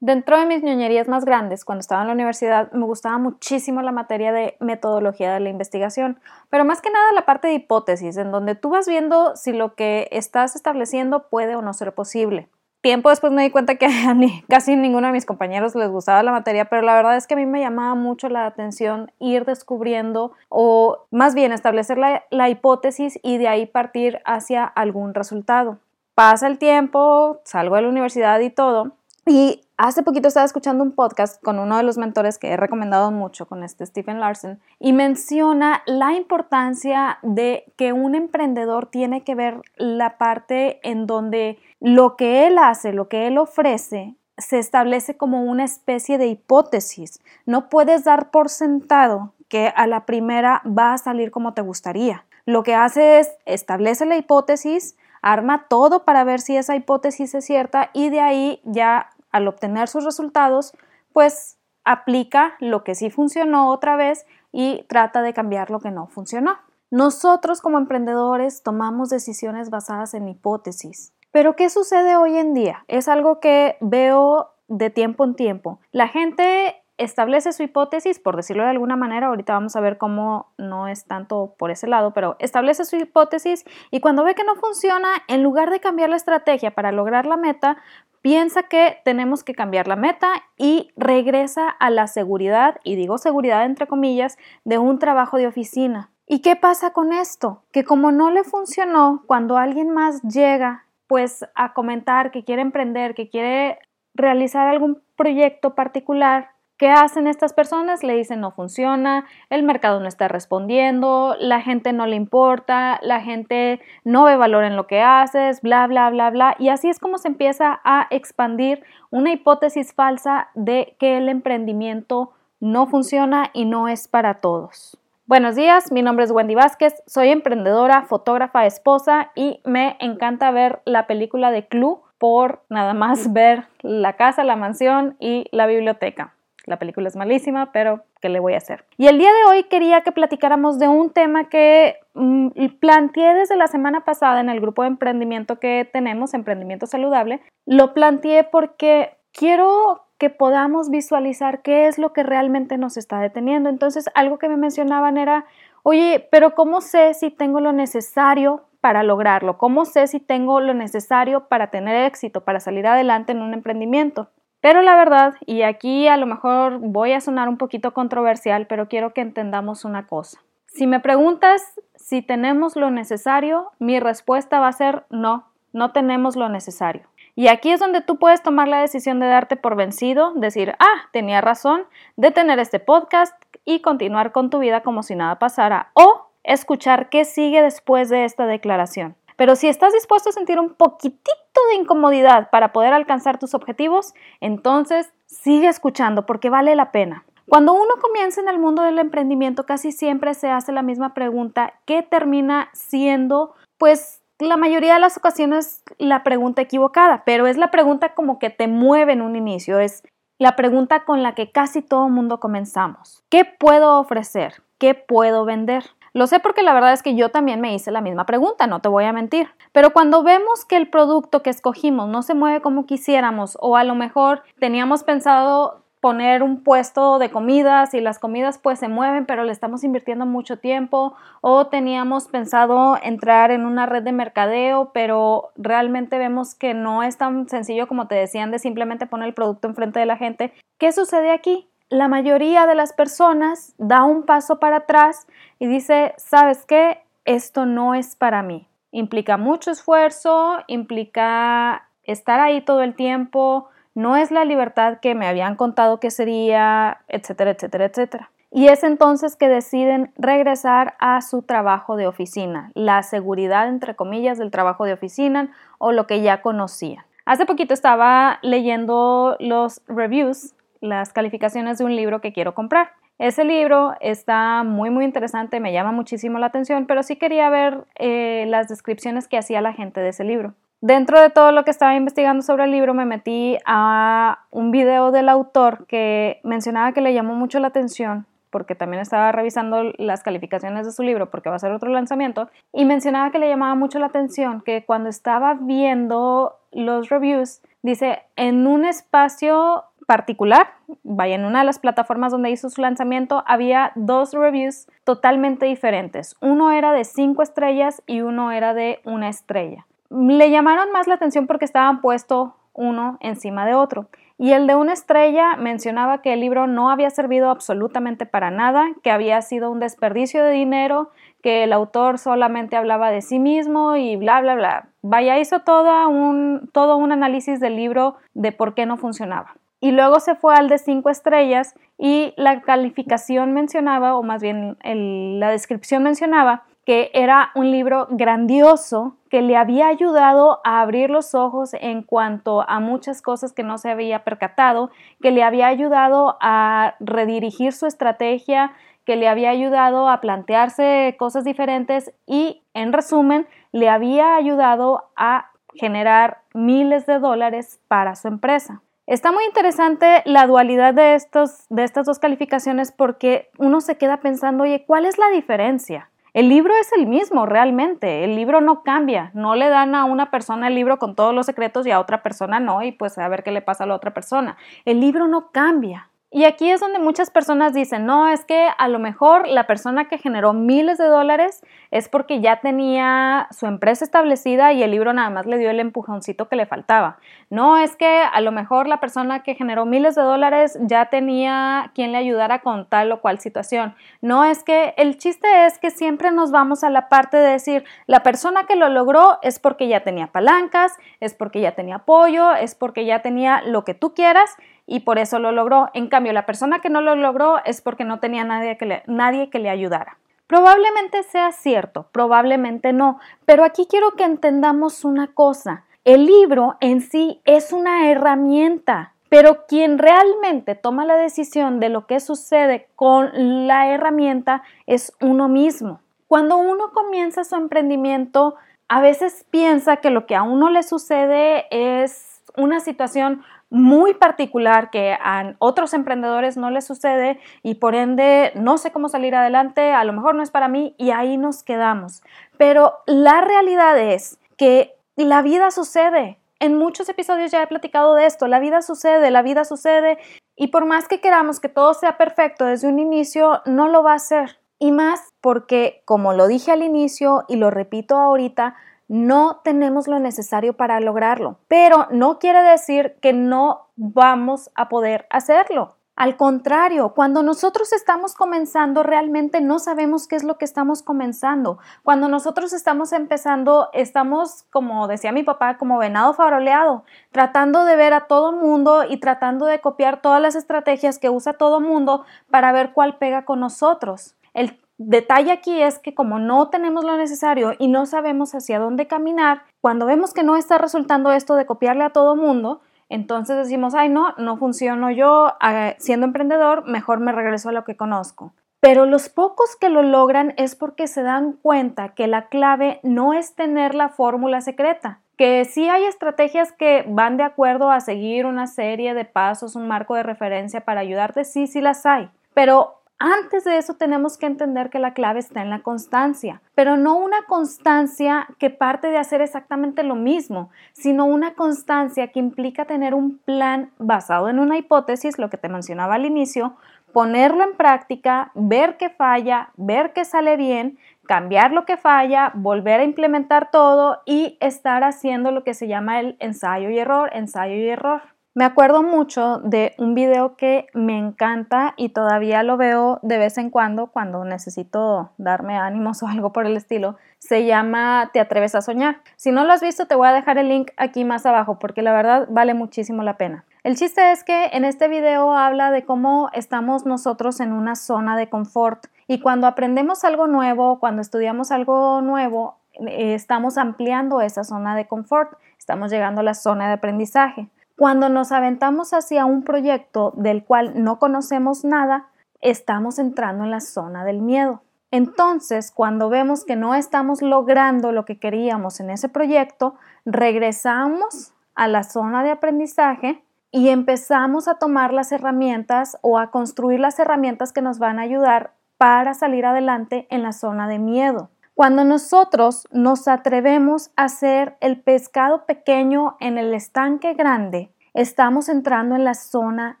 Dentro 0.00 0.38
de 0.38 0.46
mis 0.46 0.62
ñoñerías 0.62 1.08
más 1.08 1.24
grandes, 1.24 1.64
cuando 1.64 1.80
estaba 1.80 2.02
en 2.02 2.06
la 2.06 2.14
universidad, 2.14 2.70
me 2.70 2.84
gustaba 2.84 3.18
muchísimo 3.18 3.82
la 3.82 3.90
materia 3.90 4.30
de 4.30 4.56
metodología 4.60 5.34
de 5.34 5.40
la 5.40 5.48
investigación, 5.48 6.20
pero 6.50 6.64
más 6.64 6.80
que 6.80 6.90
nada 6.90 7.12
la 7.12 7.26
parte 7.26 7.48
de 7.48 7.54
hipótesis, 7.54 8.16
en 8.16 8.30
donde 8.30 8.54
tú 8.54 8.70
vas 8.70 8.86
viendo 8.86 9.34
si 9.34 9.52
lo 9.52 9.74
que 9.74 10.08
estás 10.12 10.54
estableciendo 10.54 11.28
puede 11.28 11.56
o 11.56 11.62
no 11.62 11.72
ser 11.72 11.94
posible. 11.94 12.48
Tiempo 12.80 13.10
después 13.10 13.32
me 13.32 13.42
di 13.42 13.50
cuenta 13.50 13.74
que 13.74 13.88
casi 14.48 14.76
ninguno 14.76 15.08
de 15.08 15.12
mis 15.12 15.26
compañeros 15.26 15.74
les 15.74 15.90
gustaba 15.90 16.22
la 16.22 16.30
materia, 16.30 16.66
pero 16.66 16.82
la 16.82 16.94
verdad 16.94 17.16
es 17.16 17.26
que 17.26 17.34
a 17.34 17.36
mí 17.36 17.44
me 17.44 17.60
llamaba 17.60 17.96
mucho 17.96 18.28
la 18.28 18.46
atención 18.46 19.10
ir 19.18 19.44
descubriendo 19.46 20.30
o 20.48 21.06
más 21.10 21.34
bien 21.34 21.50
establecer 21.50 21.98
la, 21.98 22.22
la 22.30 22.48
hipótesis 22.48 23.18
y 23.24 23.38
de 23.38 23.48
ahí 23.48 23.66
partir 23.66 24.20
hacia 24.24 24.64
algún 24.64 25.14
resultado. 25.14 25.78
Pasa 26.14 26.46
el 26.46 26.58
tiempo, 26.58 27.40
salgo 27.42 27.74
de 27.74 27.82
la 27.82 27.88
universidad 27.88 28.38
y 28.40 28.50
todo, 28.50 28.92
y 29.28 29.60
hace 29.76 30.02
poquito 30.02 30.28
estaba 30.28 30.46
escuchando 30.46 30.82
un 30.82 30.92
podcast 30.92 31.42
con 31.42 31.58
uno 31.58 31.76
de 31.76 31.82
los 31.82 31.98
mentores 31.98 32.38
que 32.38 32.48
he 32.48 32.56
recomendado 32.56 33.10
mucho, 33.10 33.46
con 33.46 33.62
este 33.62 33.84
Stephen 33.84 34.20
Larsen, 34.20 34.58
y 34.80 34.92
menciona 34.92 35.82
la 35.86 36.14
importancia 36.14 37.18
de 37.22 37.70
que 37.76 37.92
un 37.92 38.14
emprendedor 38.14 38.86
tiene 38.86 39.24
que 39.24 39.34
ver 39.34 39.60
la 39.76 40.16
parte 40.16 40.80
en 40.82 41.06
donde 41.06 41.58
lo 41.80 42.16
que 42.16 42.46
él 42.46 42.58
hace, 42.58 42.92
lo 42.92 43.08
que 43.08 43.26
él 43.26 43.38
ofrece, 43.38 44.14
se 44.38 44.58
establece 44.58 45.16
como 45.16 45.42
una 45.42 45.64
especie 45.64 46.16
de 46.16 46.28
hipótesis. 46.28 47.20
No 47.44 47.68
puedes 47.68 48.04
dar 48.04 48.30
por 48.30 48.48
sentado 48.48 49.34
que 49.48 49.72
a 49.74 49.86
la 49.86 50.06
primera 50.06 50.62
va 50.66 50.94
a 50.94 50.98
salir 50.98 51.30
como 51.30 51.54
te 51.54 51.62
gustaría. 51.62 52.24
Lo 52.46 52.62
que 52.62 52.74
hace 52.74 53.20
es 53.20 53.30
establece 53.44 54.06
la 54.06 54.16
hipótesis, 54.16 54.96
arma 55.20 55.66
todo 55.68 56.04
para 56.04 56.24
ver 56.24 56.40
si 56.40 56.56
esa 56.56 56.76
hipótesis 56.76 57.34
es 57.34 57.44
cierta 57.44 57.90
y 57.92 58.08
de 58.10 58.20
ahí 58.20 58.60
ya 58.64 59.10
al 59.30 59.48
obtener 59.48 59.88
sus 59.88 60.04
resultados, 60.04 60.72
pues 61.12 61.58
aplica 61.84 62.54
lo 62.60 62.84
que 62.84 62.94
sí 62.94 63.10
funcionó 63.10 63.70
otra 63.70 63.96
vez 63.96 64.26
y 64.52 64.84
trata 64.88 65.22
de 65.22 65.32
cambiar 65.32 65.70
lo 65.70 65.80
que 65.80 65.90
no 65.90 66.06
funcionó. 66.06 66.58
Nosotros 66.90 67.60
como 67.60 67.78
emprendedores 67.78 68.62
tomamos 68.62 69.10
decisiones 69.10 69.70
basadas 69.70 70.14
en 70.14 70.28
hipótesis. 70.28 71.12
Pero 71.30 71.56
¿qué 71.56 71.68
sucede 71.68 72.16
hoy 72.16 72.36
en 72.36 72.54
día? 72.54 72.84
Es 72.88 73.08
algo 73.08 73.40
que 73.40 73.76
veo 73.80 74.54
de 74.68 74.90
tiempo 74.90 75.24
en 75.24 75.34
tiempo. 75.34 75.80
La 75.92 76.08
gente 76.08 76.76
establece 76.98 77.52
su 77.52 77.62
hipótesis, 77.62 78.18
por 78.18 78.36
decirlo 78.36 78.64
de 78.64 78.70
alguna 78.70 78.96
manera, 78.96 79.28
ahorita 79.28 79.52
vamos 79.52 79.76
a 79.76 79.80
ver 79.80 79.98
cómo 79.98 80.52
no 80.58 80.88
es 80.88 81.06
tanto 81.06 81.54
por 81.56 81.70
ese 81.70 81.86
lado, 81.86 82.12
pero 82.12 82.36
establece 82.40 82.84
su 82.84 82.96
hipótesis 82.96 83.64
y 83.90 84.00
cuando 84.00 84.24
ve 84.24 84.34
que 84.34 84.44
no 84.44 84.56
funciona, 84.56 85.08
en 85.28 85.42
lugar 85.42 85.70
de 85.70 85.80
cambiar 85.80 86.10
la 86.10 86.16
estrategia 86.16 86.72
para 86.72 86.90
lograr 86.90 87.24
la 87.24 87.36
meta, 87.36 87.78
piensa 88.22 88.64
que 88.64 88.98
tenemos 89.04 89.44
que 89.44 89.54
cambiar 89.54 89.88
la 89.88 89.96
meta 89.96 90.28
y 90.56 90.90
regresa 90.96 91.68
a 91.68 91.90
la 91.90 92.06
seguridad, 92.06 92.80
y 92.84 92.96
digo 92.96 93.18
seguridad 93.18 93.64
entre 93.64 93.86
comillas, 93.86 94.38
de 94.64 94.78
un 94.78 94.98
trabajo 94.98 95.36
de 95.36 95.46
oficina. 95.46 96.10
¿Y 96.26 96.40
qué 96.40 96.56
pasa 96.56 96.92
con 96.92 97.12
esto? 97.12 97.62
Que 97.72 97.84
como 97.84 98.12
no 98.12 98.30
le 98.30 98.44
funcionó, 98.44 99.22
cuando 99.26 99.56
alguien 99.56 99.90
más 99.90 100.22
llega 100.22 100.84
pues 101.06 101.46
a 101.54 101.72
comentar 101.72 102.30
que 102.30 102.44
quiere 102.44 102.60
emprender, 102.60 103.14
que 103.14 103.30
quiere 103.30 103.78
realizar 104.14 104.68
algún 104.68 105.02
proyecto 105.16 105.74
particular, 105.74 106.50
¿Qué 106.78 106.90
hacen 106.90 107.26
estas 107.26 107.54
personas? 107.54 108.04
Le 108.04 108.14
dicen 108.14 108.40
no 108.40 108.52
funciona, 108.52 109.24
el 109.50 109.64
mercado 109.64 109.98
no 109.98 110.06
está 110.06 110.28
respondiendo, 110.28 111.34
la 111.40 111.60
gente 111.60 111.92
no 111.92 112.06
le 112.06 112.14
importa, 112.14 113.00
la 113.02 113.20
gente 113.20 113.80
no 114.04 114.22
ve 114.22 114.36
valor 114.36 114.62
en 114.62 114.76
lo 114.76 114.86
que 114.86 115.02
haces, 115.02 115.60
bla, 115.60 115.88
bla, 115.88 116.08
bla, 116.10 116.30
bla. 116.30 116.54
Y 116.56 116.68
así 116.68 116.88
es 116.88 117.00
como 117.00 117.18
se 117.18 117.26
empieza 117.26 117.80
a 117.82 118.06
expandir 118.10 118.84
una 119.10 119.32
hipótesis 119.32 119.92
falsa 119.92 120.50
de 120.54 120.94
que 121.00 121.16
el 121.18 121.28
emprendimiento 121.28 122.30
no 122.60 122.86
funciona 122.86 123.50
y 123.52 123.64
no 123.64 123.88
es 123.88 124.06
para 124.06 124.34
todos. 124.34 125.00
Buenos 125.26 125.56
días, 125.56 125.90
mi 125.90 126.02
nombre 126.02 126.26
es 126.26 126.30
Wendy 126.30 126.54
Vázquez, 126.54 126.94
soy 127.06 127.30
emprendedora, 127.30 128.02
fotógrafa, 128.02 128.66
esposa 128.66 129.32
y 129.34 129.60
me 129.64 129.96
encanta 129.98 130.52
ver 130.52 130.80
la 130.84 131.08
película 131.08 131.50
de 131.50 131.66
Clue 131.66 131.98
por 132.18 132.62
nada 132.68 132.94
más 132.94 133.32
ver 133.32 133.64
la 133.82 134.12
casa, 134.12 134.44
la 134.44 134.54
mansión 134.54 135.16
y 135.18 135.46
la 135.50 135.66
biblioteca. 135.66 136.34
La 136.68 136.78
película 136.78 137.08
es 137.08 137.16
malísima, 137.16 137.72
pero 137.72 138.02
¿qué 138.20 138.28
le 138.28 138.40
voy 138.40 138.52
a 138.52 138.58
hacer? 138.58 138.84
Y 138.98 139.06
el 139.06 139.16
día 139.16 139.30
de 139.32 139.50
hoy 139.50 139.64
quería 139.64 140.02
que 140.02 140.12
platicáramos 140.12 140.78
de 140.78 140.86
un 140.86 141.10
tema 141.10 141.48
que 141.48 141.96
mm, 142.12 142.48
planteé 142.78 143.32
desde 143.32 143.56
la 143.56 143.68
semana 143.68 144.04
pasada 144.04 144.40
en 144.40 144.50
el 144.50 144.60
grupo 144.60 144.82
de 144.82 144.88
emprendimiento 144.88 145.58
que 145.58 145.88
tenemos, 145.90 146.34
Emprendimiento 146.34 146.86
Saludable. 146.86 147.40
Lo 147.64 147.94
planteé 147.94 148.44
porque 148.44 149.16
quiero 149.32 150.02
que 150.18 150.28
podamos 150.28 150.90
visualizar 150.90 151.62
qué 151.62 151.86
es 151.86 151.96
lo 151.96 152.12
que 152.12 152.22
realmente 152.22 152.76
nos 152.76 152.98
está 152.98 153.18
deteniendo. 153.18 153.70
Entonces, 153.70 154.10
algo 154.14 154.38
que 154.38 154.50
me 154.50 154.58
mencionaban 154.58 155.16
era, 155.16 155.46
oye, 155.84 156.28
pero 156.30 156.54
¿cómo 156.54 156.82
sé 156.82 157.14
si 157.14 157.30
tengo 157.30 157.60
lo 157.60 157.72
necesario 157.72 158.64
para 158.82 159.02
lograrlo? 159.04 159.56
¿Cómo 159.56 159.86
sé 159.86 160.06
si 160.06 160.20
tengo 160.20 160.60
lo 160.60 160.74
necesario 160.74 161.48
para 161.48 161.68
tener 161.68 162.04
éxito, 162.04 162.42
para 162.42 162.60
salir 162.60 162.86
adelante 162.86 163.32
en 163.32 163.40
un 163.40 163.54
emprendimiento? 163.54 164.28
Pero 164.60 164.82
la 164.82 164.96
verdad, 164.96 165.34
y 165.46 165.62
aquí 165.62 166.08
a 166.08 166.16
lo 166.16 166.26
mejor 166.26 166.78
voy 166.78 167.12
a 167.12 167.20
sonar 167.20 167.48
un 167.48 167.58
poquito 167.58 167.94
controversial, 167.94 168.66
pero 168.66 168.88
quiero 168.88 169.12
que 169.12 169.20
entendamos 169.20 169.84
una 169.84 170.06
cosa. 170.06 170.40
Si 170.66 170.86
me 170.86 171.00
preguntas 171.00 171.62
si 171.94 172.22
tenemos 172.22 172.76
lo 172.76 172.90
necesario, 172.90 173.70
mi 173.78 174.00
respuesta 174.00 174.60
va 174.60 174.68
a 174.68 174.72
ser 174.72 175.04
no, 175.10 175.46
no 175.72 175.92
tenemos 175.92 176.36
lo 176.36 176.48
necesario. 176.48 177.08
Y 177.34 177.48
aquí 177.48 177.70
es 177.70 177.78
donde 177.78 178.00
tú 178.00 178.18
puedes 178.18 178.42
tomar 178.42 178.66
la 178.66 178.80
decisión 178.80 179.20
de 179.20 179.28
darte 179.28 179.54
por 179.54 179.76
vencido, 179.76 180.32
decir, 180.34 180.74
ah, 180.80 181.08
tenía 181.12 181.40
razón, 181.40 181.82
de 182.16 182.32
tener 182.32 182.58
este 182.58 182.80
podcast 182.80 183.34
y 183.64 183.80
continuar 183.80 184.32
con 184.32 184.50
tu 184.50 184.58
vida 184.58 184.80
como 184.82 185.04
si 185.04 185.14
nada 185.14 185.38
pasara, 185.38 185.90
o 185.94 186.30
escuchar 186.42 187.10
qué 187.10 187.24
sigue 187.24 187.62
después 187.62 188.08
de 188.08 188.24
esta 188.24 188.46
declaración. 188.46 189.14
Pero 189.38 189.54
si 189.54 189.68
estás 189.68 189.92
dispuesto 189.92 190.30
a 190.30 190.32
sentir 190.32 190.58
un 190.58 190.74
poquitito 190.74 191.60
de 191.70 191.76
incomodidad 191.76 192.50
para 192.50 192.72
poder 192.72 192.92
alcanzar 192.92 193.38
tus 193.38 193.54
objetivos, 193.54 194.12
entonces 194.40 195.12
sigue 195.26 195.68
escuchando 195.68 196.26
porque 196.26 196.50
vale 196.50 196.74
la 196.74 196.90
pena. 196.90 197.24
Cuando 197.46 197.72
uno 197.72 197.94
comienza 198.02 198.40
en 198.40 198.48
el 198.48 198.58
mundo 198.58 198.82
del 198.82 198.98
emprendimiento, 198.98 199.64
casi 199.64 199.92
siempre 199.92 200.34
se 200.34 200.50
hace 200.50 200.72
la 200.72 200.82
misma 200.82 201.14
pregunta 201.14 201.74
que 201.84 202.02
termina 202.02 202.68
siendo, 202.72 203.54
pues, 203.78 204.22
la 204.40 204.56
mayoría 204.56 204.94
de 204.94 205.00
las 205.00 205.16
ocasiones 205.16 205.84
la 205.98 206.24
pregunta 206.24 206.60
equivocada, 206.60 207.22
pero 207.24 207.46
es 207.46 207.56
la 207.56 207.70
pregunta 207.70 208.14
como 208.14 208.40
que 208.40 208.50
te 208.50 208.66
mueve 208.66 209.12
en 209.12 209.22
un 209.22 209.36
inicio, 209.36 209.78
es 209.78 210.02
la 210.40 210.56
pregunta 210.56 211.04
con 211.04 211.22
la 211.22 211.36
que 211.36 211.52
casi 211.52 211.80
todo 211.80 212.08
mundo 212.08 212.40
comenzamos. 212.40 213.22
¿Qué 213.28 213.44
puedo 213.44 214.00
ofrecer? 214.00 214.62
¿Qué 214.78 214.94
puedo 214.94 215.44
vender? 215.44 215.84
Lo 216.12 216.26
sé 216.26 216.40
porque 216.40 216.62
la 216.62 216.74
verdad 216.74 216.92
es 216.92 217.02
que 217.02 217.14
yo 217.14 217.30
también 217.30 217.60
me 217.60 217.74
hice 217.74 217.90
la 217.90 218.00
misma 218.00 218.26
pregunta, 218.26 218.66
no 218.66 218.80
te 218.80 218.88
voy 218.88 219.04
a 219.04 219.12
mentir. 219.12 219.48
Pero 219.72 219.92
cuando 219.92 220.22
vemos 220.22 220.64
que 220.64 220.76
el 220.76 220.88
producto 220.88 221.42
que 221.42 221.50
escogimos 221.50 222.08
no 222.08 222.22
se 222.22 222.34
mueve 222.34 222.60
como 222.60 222.86
quisiéramos 222.86 223.56
o 223.60 223.76
a 223.76 223.84
lo 223.84 223.94
mejor 223.94 224.42
teníamos 224.58 225.04
pensado 225.04 225.82
poner 226.00 226.42
un 226.42 226.62
puesto 226.62 227.18
de 227.18 227.30
comidas 227.30 227.92
y 227.94 228.00
las 228.00 228.18
comidas 228.18 228.58
pues 228.58 228.78
se 228.78 228.88
mueven 228.88 229.26
pero 229.26 229.44
le 229.44 229.52
estamos 229.52 229.82
invirtiendo 229.82 230.26
mucho 230.26 230.58
tiempo 230.58 231.14
o 231.40 231.66
teníamos 231.66 232.28
pensado 232.28 232.96
entrar 233.02 233.50
en 233.50 233.66
una 233.66 233.86
red 233.86 234.04
de 234.04 234.12
mercadeo 234.12 234.92
pero 234.92 235.50
realmente 235.56 236.18
vemos 236.18 236.54
que 236.54 236.74
no 236.74 237.02
es 237.02 237.18
tan 237.18 237.48
sencillo 237.48 237.88
como 237.88 238.06
te 238.06 238.14
decían 238.14 238.50
de 238.50 238.58
simplemente 238.58 239.06
poner 239.06 239.28
el 239.28 239.34
producto 239.34 239.66
enfrente 239.68 239.98
de 239.98 240.06
la 240.06 240.16
gente. 240.16 240.52
¿Qué 240.78 240.92
sucede 240.92 241.32
aquí? 241.32 241.67
La 241.90 242.08
mayoría 242.08 242.66
de 242.66 242.74
las 242.74 242.92
personas 242.92 243.74
da 243.78 244.04
un 244.04 244.24
paso 244.24 244.60
para 244.60 244.78
atrás 244.78 245.26
y 245.58 245.66
dice, 245.66 246.14
¿sabes 246.18 246.64
qué? 246.66 247.02
Esto 247.24 247.66
no 247.66 247.94
es 247.94 248.16
para 248.16 248.42
mí. 248.42 248.66
Implica 248.90 249.36
mucho 249.36 249.70
esfuerzo, 249.70 250.58
implica 250.66 251.88
estar 252.04 252.40
ahí 252.40 252.60
todo 252.60 252.82
el 252.82 252.94
tiempo, 252.94 253.68
no 253.94 254.16
es 254.16 254.30
la 254.30 254.44
libertad 254.44 254.98
que 255.00 255.14
me 255.14 255.26
habían 255.26 255.56
contado 255.56 256.00
que 256.00 256.10
sería, 256.10 256.98
etcétera, 257.08 257.50
etcétera, 257.50 257.86
etcétera. 257.86 258.30
Y 258.50 258.68
es 258.68 258.82
entonces 258.82 259.36
que 259.36 259.48
deciden 259.48 260.12
regresar 260.16 260.94
a 261.00 261.20
su 261.20 261.42
trabajo 261.42 261.96
de 261.96 262.06
oficina, 262.06 262.70
la 262.74 263.02
seguridad, 263.02 263.68
entre 263.68 263.94
comillas, 263.94 264.38
del 264.38 264.50
trabajo 264.50 264.84
de 264.84 264.94
oficina 264.94 265.52
o 265.76 265.92
lo 265.92 266.06
que 266.06 266.22
ya 266.22 266.40
conocían. 266.40 267.04
Hace 267.26 267.44
poquito 267.44 267.74
estaba 267.74 268.38
leyendo 268.40 269.36
los 269.38 269.82
reviews 269.86 270.54
las 270.80 271.12
calificaciones 271.12 271.78
de 271.78 271.84
un 271.84 271.96
libro 271.96 272.20
que 272.20 272.32
quiero 272.32 272.54
comprar. 272.54 272.90
Ese 273.18 273.44
libro 273.44 273.94
está 274.00 274.62
muy 274.62 274.90
muy 274.90 275.04
interesante, 275.04 275.58
me 275.58 275.72
llama 275.72 275.90
muchísimo 275.92 276.38
la 276.38 276.46
atención, 276.46 276.86
pero 276.86 277.02
sí 277.02 277.16
quería 277.16 277.50
ver 277.50 277.84
eh, 277.96 278.44
las 278.48 278.68
descripciones 278.68 279.26
que 279.26 279.38
hacía 279.38 279.60
la 279.60 279.72
gente 279.72 280.00
de 280.00 280.10
ese 280.10 280.24
libro. 280.24 280.54
Dentro 280.80 281.20
de 281.20 281.30
todo 281.30 281.50
lo 281.50 281.64
que 281.64 281.72
estaba 281.72 281.96
investigando 281.96 282.42
sobre 282.42 282.64
el 282.64 282.70
libro 282.70 282.94
me 282.94 283.04
metí 283.04 283.58
a 283.66 284.44
un 284.50 284.70
video 284.70 285.10
del 285.10 285.28
autor 285.28 285.86
que 285.86 286.40
mencionaba 286.44 286.92
que 286.92 287.00
le 287.00 287.12
llamó 287.12 287.34
mucho 287.34 287.58
la 287.58 287.68
atención 287.68 288.26
porque 288.50 288.74
también 288.74 289.02
estaba 289.02 289.30
revisando 289.32 289.92
las 289.98 290.22
calificaciones 290.22 290.86
de 290.86 290.92
su 290.92 291.02
libro 291.02 291.30
porque 291.30 291.50
va 291.50 291.56
a 291.56 291.58
ser 291.58 291.72
otro 291.72 291.90
lanzamiento 291.90 292.48
y 292.72 292.84
mencionaba 292.84 293.30
que 293.30 293.40
le 293.40 293.48
llamaba 293.48 293.74
mucho 293.74 293.98
la 293.98 294.06
atención 294.06 294.62
que 294.62 294.84
cuando 294.86 295.10
estaba 295.10 295.54
viendo 295.54 296.54
los 296.70 297.08
reviews 297.08 297.60
Dice, 297.82 298.22
en 298.34 298.66
un 298.66 298.84
espacio 298.84 299.84
particular, 300.08 300.68
vaya, 301.02 301.34
en 301.34 301.44
una 301.44 301.58
de 301.58 301.66
las 301.66 301.78
plataformas 301.78 302.32
donde 302.32 302.50
hizo 302.50 302.70
su 302.70 302.80
lanzamiento, 302.80 303.44
había 303.46 303.92
dos 303.94 304.32
reviews 304.32 304.86
totalmente 305.04 305.66
diferentes. 305.66 306.34
Uno 306.40 306.70
era 306.70 306.92
de 306.92 307.04
cinco 307.04 307.42
estrellas 307.42 308.02
y 308.06 308.22
uno 308.22 308.50
era 308.50 308.72
de 308.72 309.00
una 309.04 309.28
estrella. 309.28 309.86
Le 310.08 310.50
llamaron 310.50 310.90
más 310.92 311.08
la 311.08 311.14
atención 311.16 311.46
porque 311.46 311.66
estaban 311.66 312.00
puestos 312.00 312.52
uno 312.72 313.18
encima 313.20 313.66
de 313.66 313.74
otro. 313.74 314.08
Y 314.38 314.52
el 314.52 314.66
de 314.66 314.76
una 314.76 314.94
estrella 314.94 315.56
mencionaba 315.56 316.22
que 316.22 316.32
el 316.32 316.40
libro 316.40 316.66
no 316.66 316.88
había 316.88 317.10
servido 317.10 317.50
absolutamente 317.50 318.24
para 318.24 318.50
nada, 318.50 318.86
que 319.02 319.10
había 319.10 319.42
sido 319.42 319.70
un 319.70 319.78
desperdicio 319.78 320.42
de 320.42 320.52
dinero, 320.52 321.10
que 321.42 321.64
el 321.64 321.72
autor 321.74 322.16
solamente 322.16 322.76
hablaba 322.76 323.10
de 323.10 323.20
sí 323.20 323.38
mismo 323.38 323.94
y 323.96 324.16
bla, 324.16 324.40
bla, 324.40 324.54
bla. 324.54 324.88
Vaya, 325.02 325.38
hizo 325.38 325.60
todo 325.60 326.08
un, 326.08 326.70
todo 326.72 326.96
un 326.96 327.12
análisis 327.12 327.60
del 327.60 327.76
libro 327.76 328.16
de 328.32 328.52
por 328.52 328.72
qué 328.72 328.86
no 328.86 328.96
funcionaba 328.96 329.57
y 329.80 329.92
luego 329.92 330.20
se 330.20 330.34
fue 330.34 330.54
al 330.54 330.68
de 330.68 330.78
cinco 330.78 331.10
estrellas 331.10 331.74
y 331.96 332.34
la 332.36 332.62
calificación 332.62 333.52
mencionaba, 333.52 334.16
o 334.16 334.22
más 334.22 334.42
bien 334.42 334.76
la 334.84 335.50
descripción 335.50 336.02
mencionaba, 336.02 336.64
que 336.84 337.10
era 337.12 337.50
un 337.54 337.70
libro 337.70 338.06
grandioso 338.10 339.16
que 339.28 339.42
le 339.42 339.56
había 339.56 339.88
ayudado 339.88 340.60
a 340.64 340.80
abrir 340.80 341.10
los 341.10 341.34
ojos 341.34 341.74
en 341.74 342.02
cuanto 342.02 342.66
a 342.66 342.80
muchas 342.80 343.20
cosas 343.20 343.52
que 343.52 343.62
no 343.62 343.76
se 343.76 343.90
había 343.90 344.24
percatado, 344.24 344.90
que 345.20 345.30
le 345.30 345.42
había 345.42 345.66
ayudado 345.66 346.38
a 346.40 346.94
redirigir 346.98 347.72
su 347.72 347.86
estrategia, 347.86 348.72
que 349.04 349.16
le 349.16 349.28
había 349.28 349.50
ayudado 349.50 350.08
a 350.08 350.20
plantearse 350.20 351.14
cosas 351.18 351.44
diferentes 351.44 352.12
y, 352.26 352.62
en 352.72 352.92
resumen, 352.92 353.46
le 353.70 353.90
había 353.90 354.36
ayudado 354.36 355.10
a 355.14 355.50
generar 355.74 356.38
miles 356.54 357.04
de 357.04 357.18
dólares 357.18 357.80
para 357.88 358.14
su 358.16 358.28
empresa. 358.28 358.82
Está 359.08 359.32
muy 359.32 359.42
interesante 359.46 360.20
la 360.26 360.46
dualidad 360.46 360.92
de, 360.92 361.14
estos, 361.14 361.64
de 361.70 361.82
estas 361.82 362.04
dos 362.04 362.18
calificaciones 362.18 362.92
porque 362.92 363.48
uno 363.56 363.80
se 363.80 363.96
queda 363.96 364.18
pensando, 364.18 364.64
oye, 364.64 364.84
¿cuál 364.86 365.06
es 365.06 365.16
la 365.16 365.30
diferencia? 365.30 366.10
El 366.34 366.50
libro 366.50 366.74
es 366.78 366.92
el 366.92 367.06
mismo 367.06 367.46
realmente, 367.46 368.22
el 368.22 368.36
libro 368.36 368.60
no 368.60 368.82
cambia, 368.82 369.30
no 369.32 369.54
le 369.54 369.70
dan 369.70 369.94
a 369.94 370.04
una 370.04 370.30
persona 370.30 370.68
el 370.68 370.74
libro 370.74 370.98
con 370.98 371.14
todos 371.14 371.34
los 371.34 371.46
secretos 371.46 371.86
y 371.86 371.90
a 371.90 372.00
otra 372.00 372.22
persona 372.22 372.60
no, 372.60 372.82
y 372.82 372.92
pues 372.92 373.16
a 373.16 373.26
ver 373.28 373.42
qué 373.42 373.50
le 373.50 373.62
pasa 373.62 373.84
a 373.84 373.86
la 373.86 373.94
otra 373.94 374.12
persona. 374.12 374.58
El 374.84 375.00
libro 375.00 375.26
no 375.26 375.52
cambia. 375.52 376.07
Y 376.30 376.44
aquí 376.44 376.70
es 376.70 376.80
donde 376.80 376.98
muchas 376.98 377.30
personas 377.30 377.72
dicen, 377.72 378.04
no, 378.04 378.28
es 378.28 378.44
que 378.44 378.68
a 378.76 378.88
lo 378.88 378.98
mejor 378.98 379.48
la 379.48 379.66
persona 379.66 380.08
que 380.08 380.18
generó 380.18 380.52
miles 380.52 380.98
de 380.98 381.06
dólares 381.06 381.62
es 381.90 382.10
porque 382.10 382.42
ya 382.42 382.60
tenía 382.60 383.48
su 383.50 383.64
empresa 383.64 384.04
establecida 384.04 384.74
y 384.74 384.82
el 384.82 384.90
libro 384.90 385.14
nada 385.14 385.30
más 385.30 385.46
le 385.46 385.56
dio 385.56 385.70
el 385.70 385.80
empujoncito 385.80 386.46
que 386.50 386.56
le 386.56 386.66
faltaba. 386.66 387.16
No, 387.48 387.78
es 387.78 387.96
que 387.96 388.20
a 388.30 388.42
lo 388.42 388.52
mejor 388.52 388.88
la 388.88 389.00
persona 389.00 389.42
que 389.42 389.54
generó 389.54 389.86
miles 389.86 390.16
de 390.16 390.22
dólares 390.22 390.78
ya 390.82 391.06
tenía 391.06 391.92
quien 391.94 392.12
le 392.12 392.18
ayudara 392.18 392.58
con 392.58 392.84
tal 392.84 393.10
o 393.10 393.22
cual 393.22 393.40
situación. 393.40 393.94
No, 394.20 394.44
es 394.44 394.62
que 394.64 394.92
el 394.98 395.16
chiste 395.16 395.64
es 395.64 395.78
que 395.78 395.90
siempre 395.90 396.30
nos 396.30 396.50
vamos 396.50 396.84
a 396.84 396.90
la 396.90 397.08
parte 397.08 397.38
de 397.38 397.52
decir, 397.52 397.84
la 398.06 398.22
persona 398.22 398.64
que 398.66 398.76
lo 398.76 398.90
logró 398.90 399.38
es 399.40 399.58
porque 399.58 399.88
ya 399.88 400.00
tenía 400.00 400.26
palancas, 400.26 400.92
es 401.20 401.32
porque 401.32 401.62
ya 401.62 401.72
tenía 401.72 401.96
apoyo, 401.96 402.54
es 402.54 402.74
porque 402.74 403.06
ya 403.06 403.22
tenía 403.22 403.62
lo 403.62 403.86
que 403.86 403.94
tú 403.94 404.12
quieras 404.12 404.54
y 404.88 405.00
por 405.00 405.18
eso 405.18 405.38
lo 405.38 405.52
logró. 405.52 405.90
En 405.92 406.08
cambio, 406.08 406.32
la 406.32 406.46
persona 406.46 406.80
que 406.80 406.88
no 406.88 407.02
lo 407.02 407.14
logró 407.14 407.62
es 407.64 407.82
porque 407.82 408.04
no 408.04 408.18
tenía 408.18 408.42
nadie 408.42 408.78
que 408.78 408.86
le, 408.86 409.02
nadie 409.06 409.50
que 409.50 409.58
le 409.58 409.68
ayudara. 409.68 410.16
Probablemente 410.46 411.22
sea 411.24 411.52
cierto, 411.52 412.06
probablemente 412.10 412.94
no, 412.94 413.20
pero 413.44 413.64
aquí 413.64 413.86
quiero 413.88 414.12
que 414.12 414.24
entendamos 414.24 415.04
una 415.04 415.26
cosa. 415.28 415.84
El 416.04 416.24
libro 416.24 416.76
en 416.80 417.02
sí 417.02 417.42
es 417.44 417.74
una 417.74 418.10
herramienta, 418.10 419.12
pero 419.28 419.66
quien 419.66 419.98
realmente 419.98 420.74
toma 420.74 421.04
la 421.04 421.16
decisión 421.16 421.80
de 421.80 421.90
lo 421.90 422.06
que 422.06 422.18
sucede 422.18 422.88
con 422.96 423.66
la 423.66 423.90
herramienta 423.90 424.62
es 424.86 425.12
uno 425.20 425.48
mismo. 425.48 426.00
Cuando 426.28 426.56
uno 426.56 426.92
comienza 426.92 427.44
su 427.44 427.56
emprendimiento, 427.56 428.54
a 428.88 429.02
veces 429.02 429.44
piensa 429.50 429.98
que 429.98 430.08
lo 430.08 430.24
que 430.24 430.34
a 430.34 430.44
uno 430.44 430.70
le 430.70 430.82
sucede 430.82 431.66
es 431.70 432.42
una 432.56 432.80
situación 432.80 433.42
muy 433.70 434.14
particular 434.14 434.90
que 434.90 435.12
a 435.12 435.54
otros 435.58 435.92
emprendedores 435.92 436.56
no 436.56 436.70
les 436.70 436.86
sucede 436.86 437.38
y 437.62 437.74
por 437.74 437.94
ende 437.94 438.52
no 438.54 438.78
sé 438.78 438.92
cómo 438.92 439.08
salir 439.08 439.34
adelante, 439.34 439.92
a 439.92 440.04
lo 440.04 440.12
mejor 440.12 440.34
no 440.34 440.42
es 440.42 440.50
para 440.50 440.68
mí 440.68 440.94
y 440.96 441.10
ahí 441.10 441.36
nos 441.36 441.62
quedamos. 441.62 442.22
Pero 442.56 442.94
la 443.06 443.40
realidad 443.40 443.98
es 443.98 444.38
que 444.56 444.96
la 445.16 445.42
vida 445.42 445.70
sucede. 445.70 446.38
En 446.60 446.76
muchos 446.76 447.08
episodios 447.08 447.52
ya 447.52 447.62
he 447.62 447.66
platicado 447.66 448.14
de 448.14 448.26
esto, 448.26 448.48
la 448.48 448.58
vida 448.58 448.82
sucede, 448.82 449.30
la 449.30 449.42
vida 449.42 449.64
sucede 449.64 450.18
y 450.56 450.68
por 450.68 450.86
más 450.86 451.06
que 451.06 451.20
queramos 451.20 451.60
que 451.60 451.68
todo 451.68 451.94
sea 451.94 452.16
perfecto 452.16 452.64
desde 452.64 452.88
un 452.88 452.98
inicio, 452.98 453.62
no 453.64 453.88
lo 453.88 454.02
va 454.02 454.14
a 454.14 454.18
ser. 454.18 454.58
Y 454.80 454.92
más 454.92 455.32
porque, 455.40 456.02
como 456.04 456.32
lo 456.32 456.46
dije 456.46 456.72
al 456.72 456.82
inicio 456.82 457.44
y 457.48 457.56
lo 457.56 457.70
repito 457.70 458.16
ahorita, 458.16 458.76
no 459.08 459.60
tenemos 459.64 460.06
lo 460.06 460.18
necesario 460.18 460.74
para 460.76 461.00
lograrlo, 461.00 461.58
pero 461.66 462.06
no 462.10 462.38
quiere 462.38 462.62
decir 462.62 463.16
que 463.20 463.32
no 463.32 463.88
vamos 463.96 464.70
a 464.74 464.88
poder 464.88 465.26
hacerlo. 465.30 465.96
Al 466.18 466.36
contrario, 466.36 467.14
cuando 467.14 467.44
nosotros 467.44 467.92
estamos 467.92 468.34
comenzando, 468.34 469.04
realmente 469.04 469.60
no 469.60 469.78
sabemos 469.78 470.26
qué 470.26 470.34
es 470.34 470.42
lo 470.42 470.58
que 470.58 470.64
estamos 470.64 471.00
comenzando. 471.00 471.78
Cuando 472.02 472.28
nosotros 472.28 472.72
estamos 472.72 473.12
empezando, 473.12 473.88
estamos, 473.92 474.64
como 474.70 475.06
decía 475.06 475.30
mi 475.30 475.44
papá, 475.44 475.78
como 475.78 475.96
venado 475.96 476.34
faroleado, 476.34 477.04
tratando 477.30 477.84
de 477.84 477.94
ver 477.94 478.14
a 478.14 478.26
todo 478.26 478.50
mundo 478.50 479.04
y 479.08 479.18
tratando 479.18 479.66
de 479.66 479.80
copiar 479.80 480.20
todas 480.20 480.42
las 480.42 480.56
estrategias 480.56 481.20
que 481.20 481.30
usa 481.30 481.52
todo 481.52 481.80
mundo 481.80 482.24
para 482.50 482.72
ver 482.72 482.92
cuál 482.94 483.18
pega 483.18 483.44
con 483.44 483.60
nosotros. 483.60 484.34
El 484.54 484.76
detalle 484.98 485.52
aquí 485.52 485.80
es 485.80 485.98
que 485.98 486.14
como 486.14 486.38
no 486.38 486.68
tenemos 486.68 487.04
lo 487.04 487.16
necesario 487.16 487.72
y 487.78 487.88
no 487.88 488.04
sabemos 488.04 488.54
hacia 488.54 488.78
dónde 488.78 489.06
caminar, 489.06 489.62
cuando 489.80 490.06
vemos 490.06 490.34
que 490.34 490.42
no 490.42 490.56
está 490.56 490.76
resultando 490.76 491.32
esto 491.32 491.54
de 491.54 491.66
copiarle 491.66 492.04
a 492.04 492.10
todo 492.10 492.36
mundo, 492.36 492.80
entonces 493.08 493.56
decimos, 493.56 493.94
ay 493.94 494.08
no, 494.08 494.34
no 494.36 494.58
funciono 494.58 495.10
yo 495.10 495.54
ah, 495.60 495.94
siendo 495.98 496.26
emprendedor, 496.26 496.86
mejor 496.86 497.20
me 497.20 497.32
regreso 497.32 497.70
a 497.70 497.72
lo 497.72 497.84
que 497.84 497.96
conozco. 497.96 498.52
Pero 498.80 499.06
los 499.06 499.28
pocos 499.28 499.76
que 499.76 499.88
lo 499.88 500.02
logran 500.02 500.54
es 500.56 500.76
porque 500.76 501.08
se 501.08 501.22
dan 501.22 501.52
cuenta 501.52 502.10
que 502.10 502.28
la 502.28 502.48
clave 502.48 503.00
no 503.02 503.32
es 503.34 503.54
tener 503.54 503.94
la 503.94 504.08
fórmula 504.08 504.60
secreta, 504.60 505.20
que 505.36 505.64
sí 505.64 505.88
hay 505.88 506.04
estrategias 506.04 506.72
que 506.72 507.04
van 507.08 507.36
de 507.36 507.42
acuerdo 507.42 507.90
a 507.90 508.00
seguir 508.00 508.46
una 508.46 508.66
serie 508.66 509.14
de 509.14 509.24
pasos, 509.24 509.74
un 509.74 509.88
marco 509.88 510.14
de 510.14 510.22
referencia 510.22 510.82
para 510.82 511.00
ayudarte, 511.00 511.44
sí, 511.44 511.66
sí 511.66 511.80
las 511.80 512.06
hay. 512.06 512.30
Pero 512.54 512.97
antes 513.18 513.64
de 513.64 513.78
eso 513.78 513.94
tenemos 513.94 514.38
que 514.38 514.46
entender 514.46 514.90
que 514.90 515.00
la 515.00 515.12
clave 515.12 515.40
está 515.40 515.62
en 515.62 515.70
la 515.70 515.80
constancia, 515.80 516.62
pero 516.74 516.96
no 516.96 517.16
una 517.16 517.42
constancia 517.48 518.46
que 518.58 518.70
parte 518.70 519.08
de 519.08 519.18
hacer 519.18 519.40
exactamente 519.40 520.04
lo 520.04 520.14
mismo, 520.14 520.70
sino 520.92 521.26
una 521.26 521.54
constancia 521.54 522.28
que 522.28 522.38
implica 522.38 522.84
tener 522.84 523.14
un 523.14 523.38
plan 523.38 523.90
basado 523.98 524.48
en 524.48 524.58
una 524.60 524.78
hipótesis, 524.78 525.38
lo 525.38 525.50
que 525.50 525.56
te 525.56 525.68
mencionaba 525.68 526.14
al 526.14 526.26
inicio, 526.26 526.76
ponerlo 527.12 527.64
en 527.64 527.76
práctica, 527.76 528.52
ver 528.54 528.96
qué 528.96 529.10
falla, 529.10 529.70
ver 529.76 530.12
qué 530.12 530.24
sale 530.24 530.56
bien, 530.56 530.98
cambiar 531.26 531.72
lo 531.72 531.84
que 531.84 531.96
falla, 531.96 532.52
volver 532.54 533.00
a 533.00 533.04
implementar 533.04 533.70
todo 533.70 534.22
y 534.26 534.56
estar 534.60 535.02
haciendo 535.02 535.50
lo 535.50 535.64
que 535.64 535.74
se 535.74 535.88
llama 535.88 536.20
el 536.20 536.36
ensayo 536.38 536.90
y 536.90 536.98
error, 536.98 537.30
ensayo 537.32 537.74
y 537.74 537.88
error. 537.88 538.22
Me 538.58 538.64
acuerdo 538.64 539.04
mucho 539.04 539.60
de 539.60 539.94
un 539.98 540.16
video 540.16 540.56
que 540.56 540.88
me 540.92 541.16
encanta 541.16 541.94
y 541.96 542.08
todavía 542.08 542.64
lo 542.64 542.76
veo 542.76 543.20
de 543.22 543.38
vez 543.38 543.56
en 543.56 543.70
cuando 543.70 544.08
cuando 544.08 544.44
necesito 544.44 545.30
darme 545.38 545.76
ánimos 545.76 546.20
o 546.24 546.26
algo 546.26 546.52
por 546.52 546.66
el 546.66 546.76
estilo. 546.76 547.14
Se 547.38 547.66
llama 547.66 548.30
Te 548.32 548.40
atreves 548.40 548.74
a 548.74 548.82
soñar. 548.82 549.20
Si 549.36 549.52
no 549.52 549.62
lo 549.62 549.72
has 549.72 549.80
visto 549.80 550.06
te 550.06 550.16
voy 550.16 550.26
a 550.26 550.32
dejar 550.32 550.58
el 550.58 550.70
link 550.70 550.90
aquí 550.96 551.24
más 551.24 551.46
abajo 551.46 551.78
porque 551.78 552.02
la 552.02 552.12
verdad 552.12 552.48
vale 552.50 552.74
muchísimo 552.74 553.22
la 553.22 553.36
pena. 553.36 553.64
El 553.84 553.94
chiste 553.94 554.32
es 554.32 554.42
que 554.42 554.70
en 554.72 554.84
este 554.84 555.06
video 555.06 555.56
habla 555.56 555.92
de 555.92 556.04
cómo 556.04 556.50
estamos 556.52 557.06
nosotros 557.06 557.60
en 557.60 557.72
una 557.72 557.94
zona 557.94 558.36
de 558.36 558.48
confort 558.48 559.06
y 559.28 559.38
cuando 559.38 559.68
aprendemos 559.68 560.24
algo 560.24 560.48
nuevo, 560.48 560.98
cuando 560.98 561.22
estudiamos 561.22 561.70
algo 561.70 562.22
nuevo, 562.22 562.80
eh, 563.06 563.34
estamos 563.34 563.78
ampliando 563.78 564.40
esa 564.40 564.64
zona 564.64 564.96
de 564.96 565.06
confort, 565.06 565.52
estamos 565.78 566.10
llegando 566.10 566.40
a 566.40 566.44
la 566.44 566.54
zona 566.54 566.88
de 566.88 566.94
aprendizaje. 566.94 567.68
Cuando 567.98 568.28
nos 568.28 568.52
aventamos 568.52 569.12
hacia 569.12 569.44
un 569.44 569.64
proyecto 569.64 570.32
del 570.36 570.64
cual 570.64 571.02
no 571.02 571.18
conocemos 571.18 571.84
nada, 571.84 572.28
estamos 572.60 573.18
entrando 573.18 573.64
en 573.64 573.72
la 573.72 573.80
zona 573.80 574.24
del 574.24 574.40
miedo. 574.40 574.82
Entonces, 575.10 575.90
cuando 575.90 576.28
vemos 576.28 576.64
que 576.64 576.76
no 576.76 576.94
estamos 576.94 577.42
logrando 577.42 578.12
lo 578.12 578.24
que 578.24 578.38
queríamos 578.38 579.00
en 579.00 579.10
ese 579.10 579.28
proyecto, 579.28 579.96
regresamos 580.24 581.54
a 581.74 581.88
la 581.88 582.04
zona 582.04 582.44
de 582.44 582.52
aprendizaje 582.52 583.42
y 583.72 583.88
empezamos 583.88 584.68
a 584.68 584.76
tomar 584.76 585.12
las 585.12 585.32
herramientas 585.32 586.18
o 586.20 586.38
a 586.38 586.52
construir 586.52 587.00
las 587.00 587.18
herramientas 587.18 587.72
que 587.72 587.82
nos 587.82 587.98
van 587.98 588.20
a 588.20 588.22
ayudar 588.22 588.74
para 588.96 589.34
salir 589.34 589.66
adelante 589.66 590.28
en 590.30 590.44
la 590.44 590.52
zona 590.52 590.86
de 590.86 591.00
miedo. 591.00 591.50
Cuando 591.78 592.02
nosotros 592.02 592.88
nos 592.90 593.28
atrevemos 593.28 594.10
a 594.16 594.28
ser 594.28 594.76
el 594.80 595.00
pescado 595.00 595.64
pequeño 595.64 596.36
en 596.40 596.58
el 596.58 596.74
estanque 596.74 597.34
grande, 597.34 597.92
estamos 598.14 598.68
entrando 598.68 599.14
en 599.14 599.22
la 599.22 599.34
zona 599.34 600.00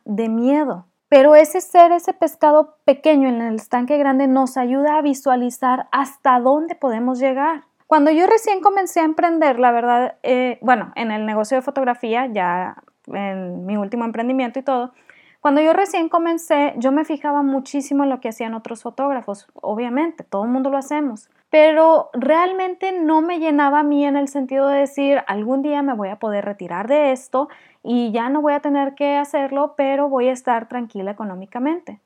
de 0.04 0.28
miedo. 0.28 0.86
Pero 1.08 1.36
ese 1.36 1.60
ser, 1.60 1.92
ese 1.92 2.14
pescado 2.14 2.78
pequeño 2.84 3.28
en 3.28 3.40
el 3.40 3.54
estanque 3.54 3.96
grande 3.96 4.26
nos 4.26 4.56
ayuda 4.56 4.98
a 4.98 5.02
visualizar 5.02 5.86
hasta 5.92 6.40
dónde 6.40 6.74
podemos 6.74 7.20
llegar. 7.20 7.62
Cuando 7.86 8.10
yo 8.10 8.26
recién 8.26 8.60
comencé 8.60 8.98
a 8.98 9.04
emprender, 9.04 9.60
la 9.60 9.70
verdad, 9.70 10.16
eh, 10.24 10.58
bueno, 10.60 10.90
en 10.96 11.12
el 11.12 11.26
negocio 11.26 11.58
de 11.58 11.62
fotografía, 11.62 12.26
ya 12.26 12.82
en 13.06 13.66
mi 13.66 13.76
último 13.76 14.04
emprendimiento 14.04 14.58
y 14.58 14.64
todo, 14.64 14.94
cuando 15.40 15.60
yo 15.60 15.72
recién 15.72 16.08
comencé, 16.08 16.74
yo 16.78 16.90
me 16.90 17.04
fijaba 17.04 17.42
muchísimo 17.42 18.02
en 18.02 18.10
lo 18.10 18.18
que 18.18 18.30
hacían 18.30 18.54
otros 18.54 18.82
fotógrafos, 18.82 19.46
obviamente, 19.54 20.24
todo 20.24 20.42
el 20.42 20.50
mundo 20.50 20.70
lo 20.70 20.76
hacemos, 20.76 21.30
pero 21.50 22.10
realmente 22.12 22.92
no 22.92 23.22
me 23.22 23.38
llenaba 23.38 23.80
a 23.80 23.82
mí 23.82 24.04
en 24.04 24.16
el 24.16 24.28
sentido 24.28 24.68
de 24.68 24.80
decir, 24.80 25.22
algún 25.26 25.62
día 25.62 25.82
me 25.82 25.94
voy 25.94 26.08
a 26.08 26.18
poder 26.18 26.44
retirar 26.44 26.88
de 26.88 27.12
esto 27.12 27.48
y 27.82 28.12
ya 28.12 28.28
no 28.28 28.42
voy 28.42 28.52
a 28.52 28.60
tener 28.60 28.94
que 28.94 29.16
hacerlo, 29.16 29.74
pero 29.76 30.08
voy 30.08 30.28
a 30.28 30.32
estar 30.32 30.68
tranquila 30.68 31.10
económicamente. 31.10 32.00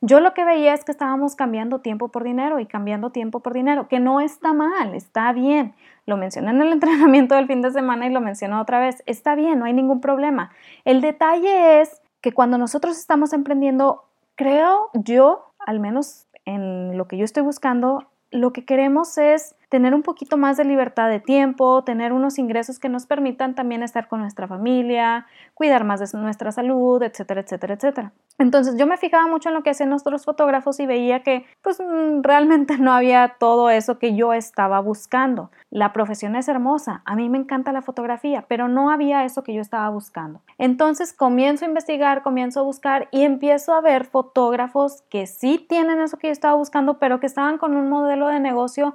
Yo 0.00 0.20
lo 0.20 0.32
que 0.32 0.44
veía 0.44 0.74
es 0.74 0.84
que 0.84 0.92
estábamos 0.92 1.34
cambiando 1.34 1.80
tiempo 1.80 2.08
por 2.08 2.22
dinero 2.22 2.60
y 2.60 2.66
cambiando 2.66 3.10
tiempo 3.10 3.40
por 3.40 3.52
dinero, 3.52 3.88
que 3.88 3.98
no 3.98 4.20
está 4.20 4.52
mal, 4.52 4.94
está 4.94 5.32
bien. 5.32 5.74
Lo 6.06 6.16
mencioné 6.16 6.50
en 6.50 6.62
el 6.62 6.72
entrenamiento 6.72 7.34
del 7.34 7.46
fin 7.46 7.62
de 7.62 7.72
semana 7.72 8.06
y 8.06 8.10
lo 8.10 8.20
menciono 8.20 8.60
otra 8.60 8.78
vez. 8.80 9.02
Está 9.06 9.34
bien, 9.34 9.58
no 9.58 9.64
hay 9.64 9.72
ningún 9.72 10.00
problema. 10.00 10.50
El 10.84 11.00
detalle 11.00 11.80
es 11.80 12.00
que 12.20 12.32
cuando 12.32 12.58
nosotros 12.58 12.96
estamos 12.96 13.32
emprendiendo, 13.32 14.04
creo 14.36 14.90
yo, 14.94 15.52
al 15.58 15.80
menos 15.80 16.26
en 16.44 16.96
lo 16.96 17.08
que 17.08 17.16
yo 17.16 17.24
estoy 17.24 17.42
buscando, 17.42 18.06
lo 18.30 18.52
que 18.52 18.64
queremos 18.64 19.18
es 19.18 19.54
tener 19.68 19.94
un 19.94 20.02
poquito 20.02 20.36
más 20.36 20.56
de 20.56 20.64
libertad 20.64 21.08
de 21.08 21.20
tiempo, 21.20 21.84
tener 21.84 22.12
unos 22.12 22.38
ingresos 22.38 22.78
que 22.78 22.88
nos 22.88 23.06
permitan 23.06 23.54
también 23.54 23.82
estar 23.82 24.08
con 24.08 24.20
nuestra 24.20 24.48
familia, 24.48 25.26
cuidar 25.54 25.84
más 25.84 26.00
de 26.00 26.18
nuestra 26.18 26.52
salud, 26.52 27.02
etcétera, 27.02 27.42
etcétera, 27.42 27.74
etcétera. 27.74 28.12
Entonces 28.38 28.76
yo 28.76 28.86
me 28.86 28.96
fijaba 28.96 29.26
mucho 29.26 29.48
en 29.48 29.54
lo 29.56 29.62
que 29.62 29.70
hacían 29.70 29.90
nuestros 29.90 30.24
fotógrafos 30.24 30.78
y 30.80 30.86
veía 30.86 31.22
que 31.22 31.44
pues 31.62 31.80
mm, 31.80 32.22
realmente 32.22 32.78
no 32.78 32.92
había 32.92 33.36
todo 33.38 33.68
eso 33.68 33.98
que 33.98 34.14
yo 34.14 34.32
estaba 34.32 34.80
buscando. 34.80 35.50
La 35.70 35.92
profesión 35.92 36.34
es 36.36 36.48
hermosa, 36.48 37.02
a 37.04 37.14
mí 37.14 37.28
me 37.28 37.38
encanta 37.38 37.72
la 37.72 37.82
fotografía, 37.82 38.46
pero 38.48 38.68
no 38.68 38.90
había 38.90 39.24
eso 39.24 39.42
que 39.42 39.52
yo 39.52 39.60
estaba 39.60 39.90
buscando. 39.90 40.40
Entonces 40.56 41.12
comienzo 41.12 41.64
a 41.64 41.68
investigar, 41.68 42.22
comienzo 42.22 42.60
a 42.60 42.62
buscar 42.62 43.08
y 43.10 43.22
empiezo 43.22 43.74
a 43.74 43.80
ver 43.82 44.06
fotógrafos 44.06 45.02
que 45.10 45.26
sí 45.26 45.64
tienen 45.68 46.00
eso 46.00 46.16
que 46.16 46.28
yo 46.28 46.32
estaba 46.32 46.54
buscando, 46.54 46.98
pero 46.98 47.20
que 47.20 47.26
estaban 47.26 47.58
con 47.58 47.76
un 47.76 47.88
modelo 47.90 48.28
de 48.28 48.40
negocio 48.40 48.94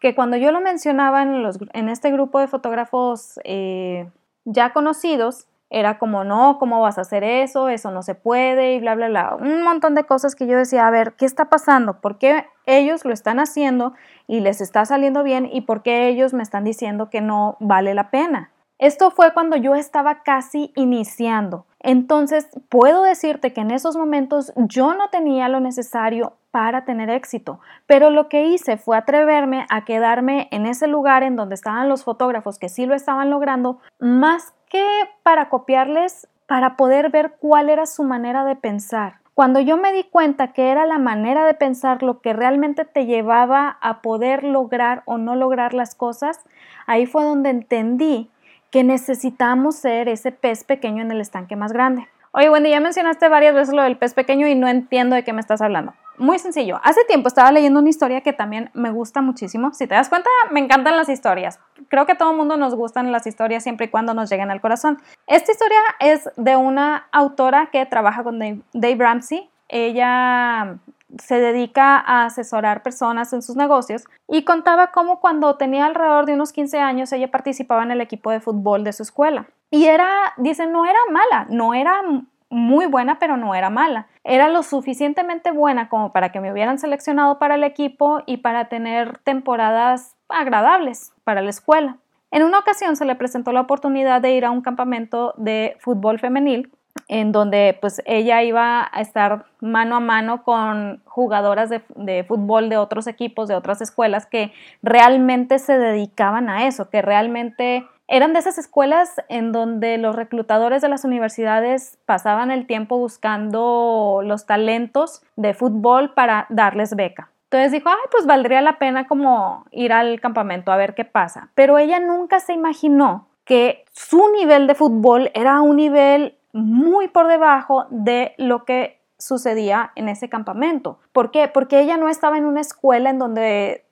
que 0.00 0.14
cuando 0.14 0.36
yo 0.36 0.50
lo 0.50 0.60
mencionaba 0.60 1.22
en, 1.22 1.42
los, 1.42 1.58
en 1.72 1.88
este 1.88 2.10
grupo 2.10 2.40
de 2.40 2.48
fotógrafos 2.48 3.38
eh, 3.44 4.10
ya 4.44 4.72
conocidos, 4.72 5.46
era 5.68 5.98
como, 5.98 6.24
no, 6.24 6.58
¿cómo 6.58 6.80
vas 6.80 6.98
a 6.98 7.02
hacer 7.02 7.22
eso? 7.22 7.68
Eso 7.68 7.92
no 7.92 8.02
se 8.02 8.16
puede 8.16 8.74
y 8.74 8.80
bla, 8.80 8.96
bla, 8.96 9.08
bla. 9.08 9.36
Un 9.36 9.62
montón 9.62 9.94
de 9.94 10.02
cosas 10.04 10.34
que 10.34 10.48
yo 10.48 10.56
decía, 10.56 10.86
a 10.86 10.90
ver, 10.90 11.12
¿qué 11.12 11.24
está 11.24 11.44
pasando? 11.44 12.00
¿Por 12.00 12.18
qué 12.18 12.46
ellos 12.66 13.04
lo 13.04 13.12
están 13.12 13.38
haciendo 13.38 13.92
y 14.26 14.40
les 14.40 14.60
está 14.60 14.84
saliendo 14.84 15.22
bien 15.22 15.48
y 15.50 15.60
por 15.60 15.82
qué 15.82 16.08
ellos 16.08 16.34
me 16.34 16.42
están 16.42 16.64
diciendo 16.64 17.08
que 17.08 17.20
no 17.20 17.56
vale 17.60 17.94
la 17.94 18.10
pena? 18.10 18.50
Esto 18.78 19.10
fue 19.12 19.32
cuando 19.32 19.56
yo 19.56 19.76
estaba 19.76 20.22
casi 20.22 20.72
iniciando. 20.74 21.66
Entonces, 21.80 22.48
puedo 22.68 23.02
decirte 23.02 23.52
que 23.52 23.62
en 23.62 23.70
esos 23.70 23.96
momentos 23.96 24.52
yo 24.56 24.94
no 24.94 25.08
tenía 25.08 25.48
lo 25.48 25.60
necesario 25.60 26.34
para 26.50 26.84
tener 26.84 27.08
éxito, 27.08 27.60
pero 27.86 28.10
lo 28.10 28.28
que 28.28 28.46
hice 28.46 28.76
fue 28.76 28.96
atreverme 28.96 29.66
a 29.70 29.84
quedarme 29.84 30.48
en 30.50 30.66
ese 30.66 30.88
lugar 30.88 31.22
en 31.22 31.36
donde 31.36 31.54
estaban 31.54 31.88
los 31.88 32.04
fotógrafos 32.04 32.58
que 32.58 32.68
sí 32.68 32.86
lo 32.86 32.94
estaban 32.94 33.30
logrando, 33.30 33.78
más 33.98 34.52
que 34.68 34.84
para 35.22 35.48
copiarles, 35.48 36.28
para 36.46 36.76
poder 36.76 37.10
ver 37.10 37.36
cuál 37.38 37.70
era 37.70 37.86
su 37.86 38.02
manera 38.04 38.44
de 38.44 38.56
pensar. 38.56 39.20
Cuando 39.34 39.60
yo 39.60 39.78
me 39.78 39.92
di 39.92 40.04
cuenta 40.04 40.52
que 40.52 40.70
era 40.70 40.84
la 40.84 40.98
manera 40.98 41.46
de 41.46 41.54
pensar 41.54 42.02
lo 42.02 42.20
que 42.20 42.34
realmente 42.34 42.84
te 42.84 43.06
llevaba 43.06 43.78
a 43.80 44.02
poder 44.02 44.44
lograr 44.44 45.02
o 45.06 45.16
no 45.16 45.34
lograr 45.34 45.72
las 45.72 45.94
cosas, 45.94 46.40
ahí 46.86 47.06
fue 47.06 47.24
donde 47.24 47.48
entendí 47.48 48.30
que 48.70 48.84
necesitamos 48.84 49.76
ser 49.76 50.08
ese 50.08 50.32
pez 50.32 50.64
pequeño 50.64 51.02
en 51.02 51.10
el 51.10 51.20
estanque 51.20 51.56
más 51.56 51.72
grande. 51.72 52.08
Oye, 52.32 52.48
Wendy, 52.48 52.70
ya 52.70 52.80
mencionaste 52.80 53.28
varias 53.28 53.54
veces 53.54 53.74
lo 53.74 53.82
del 53.82 53.96
pez 53.96 54.14
pequeño 54.14 54.46
y 54.46 54.54
no 54.54 54.68
entiendo 54.68 55.16
de 55.16 55.24
qué 55.24 55.32
me 55.32 55.40
estás 55.40 55.60
hablando. 55.60 55.94
Muy 56.16 56.38
sencillo. 56.38 56.78
Hace 56.84 57.02
tiempo 57.04 57.28
estaba 57.28 57.50
leyendo 57.50 57.80
una 57.80 57.88
historia 57.88 58.20
que 58.20 58.32
también 58.32 58.70
me 58.74 58.90
gusta 58.90 59.22
muchísimo. 59.22 59.72
Si 59.72 59.86
te 59.86 59.94
das 59.94 60.10
cuenta, 60.10 60.28
me 60.50 60.60
encantan 60.60 60.96
las 60.96 61.08
historias. 61.08 61.58
Creo 61.88 62.04
que 62.04 62.12
a 62.12 62.18
todo 62.18 62.34
mundo 62.34 62.58
nos 62.58 62.74
gustan 62.74 63.10
las 63.10 63.26
historias 63.26 63.62
siempre 63.62 63.86
y 63.86 63.88
cuando 63.88 64.12
nos 64.12 64.30
lleguen 64.30 64.50
al 64.50 64.60
corazón. 64.60 64.98
Esta 65.26 65.50
historia 65.50 65.80
es 65.98 66.30
de 66.36 66.56
una 66.56 67.08
autora 67.10 67.70
que 67.72 67.86
trabaja 67.86 68.22
con 68.22 68.38
Dave 68.38 68.96
Ramsey. 68.98 69.50
Ella 69.68 70.76
se 71.18 71.40
dedica 71.40 71.98
a 71.98 72.24
asesorar 72.24 72.82
personas 72.82 73.32
en 73.32 73.42
sus 73.42 73.56
negocios 73.56 74.04
y 74.28 74.44
contaba 74.44 74.92
cómo 74.92 75.20
cuando 75.20 75.56
tenía 75.56 75.86
alrededor 75.86 76.26
de 76.26 76.34
unos 76.34 76.52
15 76.52 76.78
años 76.78 77.12
ella 77.12 77.30
participaba 77.30 77.82
en 77.82 77.90
el 77.90 78.00
equipo 78.00 78.30
de 78.30 78.40
fútbol 78.40 78.84
de 78.84 78.92
su 78.92 79.02
escuela. 79.02 79.46
Y 79.70 79.86
era, 79.86 80.08
dice, 80.36 80.66
no 80.66 80.84
era 80.84 80.98
mala, 81.10 81.46
no 81.48 81.74
era 81.74 82.02
muy 82.50 82.86
buena, 82.86 83.18
pero 83.18 83.36
no 83.36 83.54
era 83.54 83.70
mala. 83.70 84.08
Era 84.24 84.48
lo 84.48 84.62
suficientemente 84.62 85.52
buena 85.52 85.88
como 85.88 86.12
para 86.12 86.32
que 86.32 86.40
me 86.40 86.52
hubieran 86.52 86.78
seleccionado 86.78 87.38
para 87.38 87.54
el 87.54 87.64
equipo 87.64 88.22
y 88.26 88.38
para 88.38 88.68
tener 88.68 89.18
temporadas 89.18 90.16
agradables 90.28 91.12
para 91.24 91.42
la 91.42 91.50
escuela. 91.50 91.98
En 92.32 92.42
una 92.44 92.58
ocasión 92.58 92.96
se 92.96 93.04
le 93.04 93.16
presentó 93.16 93.52
la 93.52 93.62
oportunidad 93.62 94.20
de 94.20 94.32
ir 94.32 94.44
a 94.44 94.50
un 94.50 94.60
campamento 94.60 95.34
de 95.36 95.76
fútbol 95.80 96.18
femenil 96.18 96.72
en 97.08 97.32
donde 97.32 97.76
pues 97.80 98.02
ella 98.06 98.42
iba 98.42 98.88
a 98.92 99.00
estar 99.00 99.46
mano 99.60 99.96
a 99.96 100.00
mano 100.00 100.42
con 100.44 101.02
jugadoras 101.04 101.70
de, 101.70 101.82
de, 101.96 102.24
fútbol 102.24 102.68
de 102.68 102.76
otros 102.76 103.06
equipos, 103.06 103.48
de 103.48 103.54
otras 103.54 103.80
escuelas 103.80 104.26
que 104.26 104.52
realmente 104.82 105.58
se 105.58 105.78
dedicaban 105.78 106.48
a 106.48 106.66
eso, 106.66 106.88
que 106.90 107.02
realmente 107.02 107.86
eran 108.10 108.32
de 108.32 108.40
esas 108.40 108.58
escuelas 108.58 109.22
en 109.28 109.52
donde 109.52 109.96
los 109.96 110.16
reclutadores 110.16 110.82
de 110.82 110.88
las 110.88 111.04
universidades 111.04 111.96
pasaban 112.06 112.50
el 112.50 112.66
tiempo 112.66 112.98
buscando 112.98 114.20
los 114.24 114.46
talentos 114.46 115.22
de 115.36 115.54
fútbol 115.54 116.12
para 116.12 116.46
darles 116.48 116.96
beca. 116.96 117.30
Entonces 117.44 117.70
dijo, 117.70 117.88
ay, 117.88 118.08
pues 118.10 118.26
valdría 118.26 118.60
la 118.62 118.78
pena 118.78 119.06
como 119.06 119.64
ir 119.70 119.92
al 119.92 120.20
campamento 120.20 120.72
a 120.72 120.76
ver 120.76 120.94
qué 120.94 121.04
pasa. 121.04 121.50
Pero 121.54 121.78
ella 121.78 122.00
nunca 122.00 122.40
se 122.40 122.52
imaginó 122.52 123.28
que 123.44 123.84
su 123.92 124.30
nivel 124.32 124.66
de 124.66 124.74
fútbol 124.74 125.30
era 125.34 125.60
un 125.60 125.76
nivel 125.76 126.36
muy 126.52 127.08
por 127.08 127.28
debajo 127.28 127.86
de 127.90 128.34
lo 128.38 128.64
que 128.64 129.00
sucedía 129.20 129.92
en 129.94 130.08
ese 130.08 130.28
campamento. 130.28 130.98
¿Por 131.12 131.30
qué? 131.30 131.48
Porque 131.48 131.80
ella 131.80 131.96
no 131.96 132.08
estaba 132.08 132.38
en 132.38 132.46
una 132.46 132.60
escuela 132.60 133.10
en 133.10 133.18
donde 133.18 133.84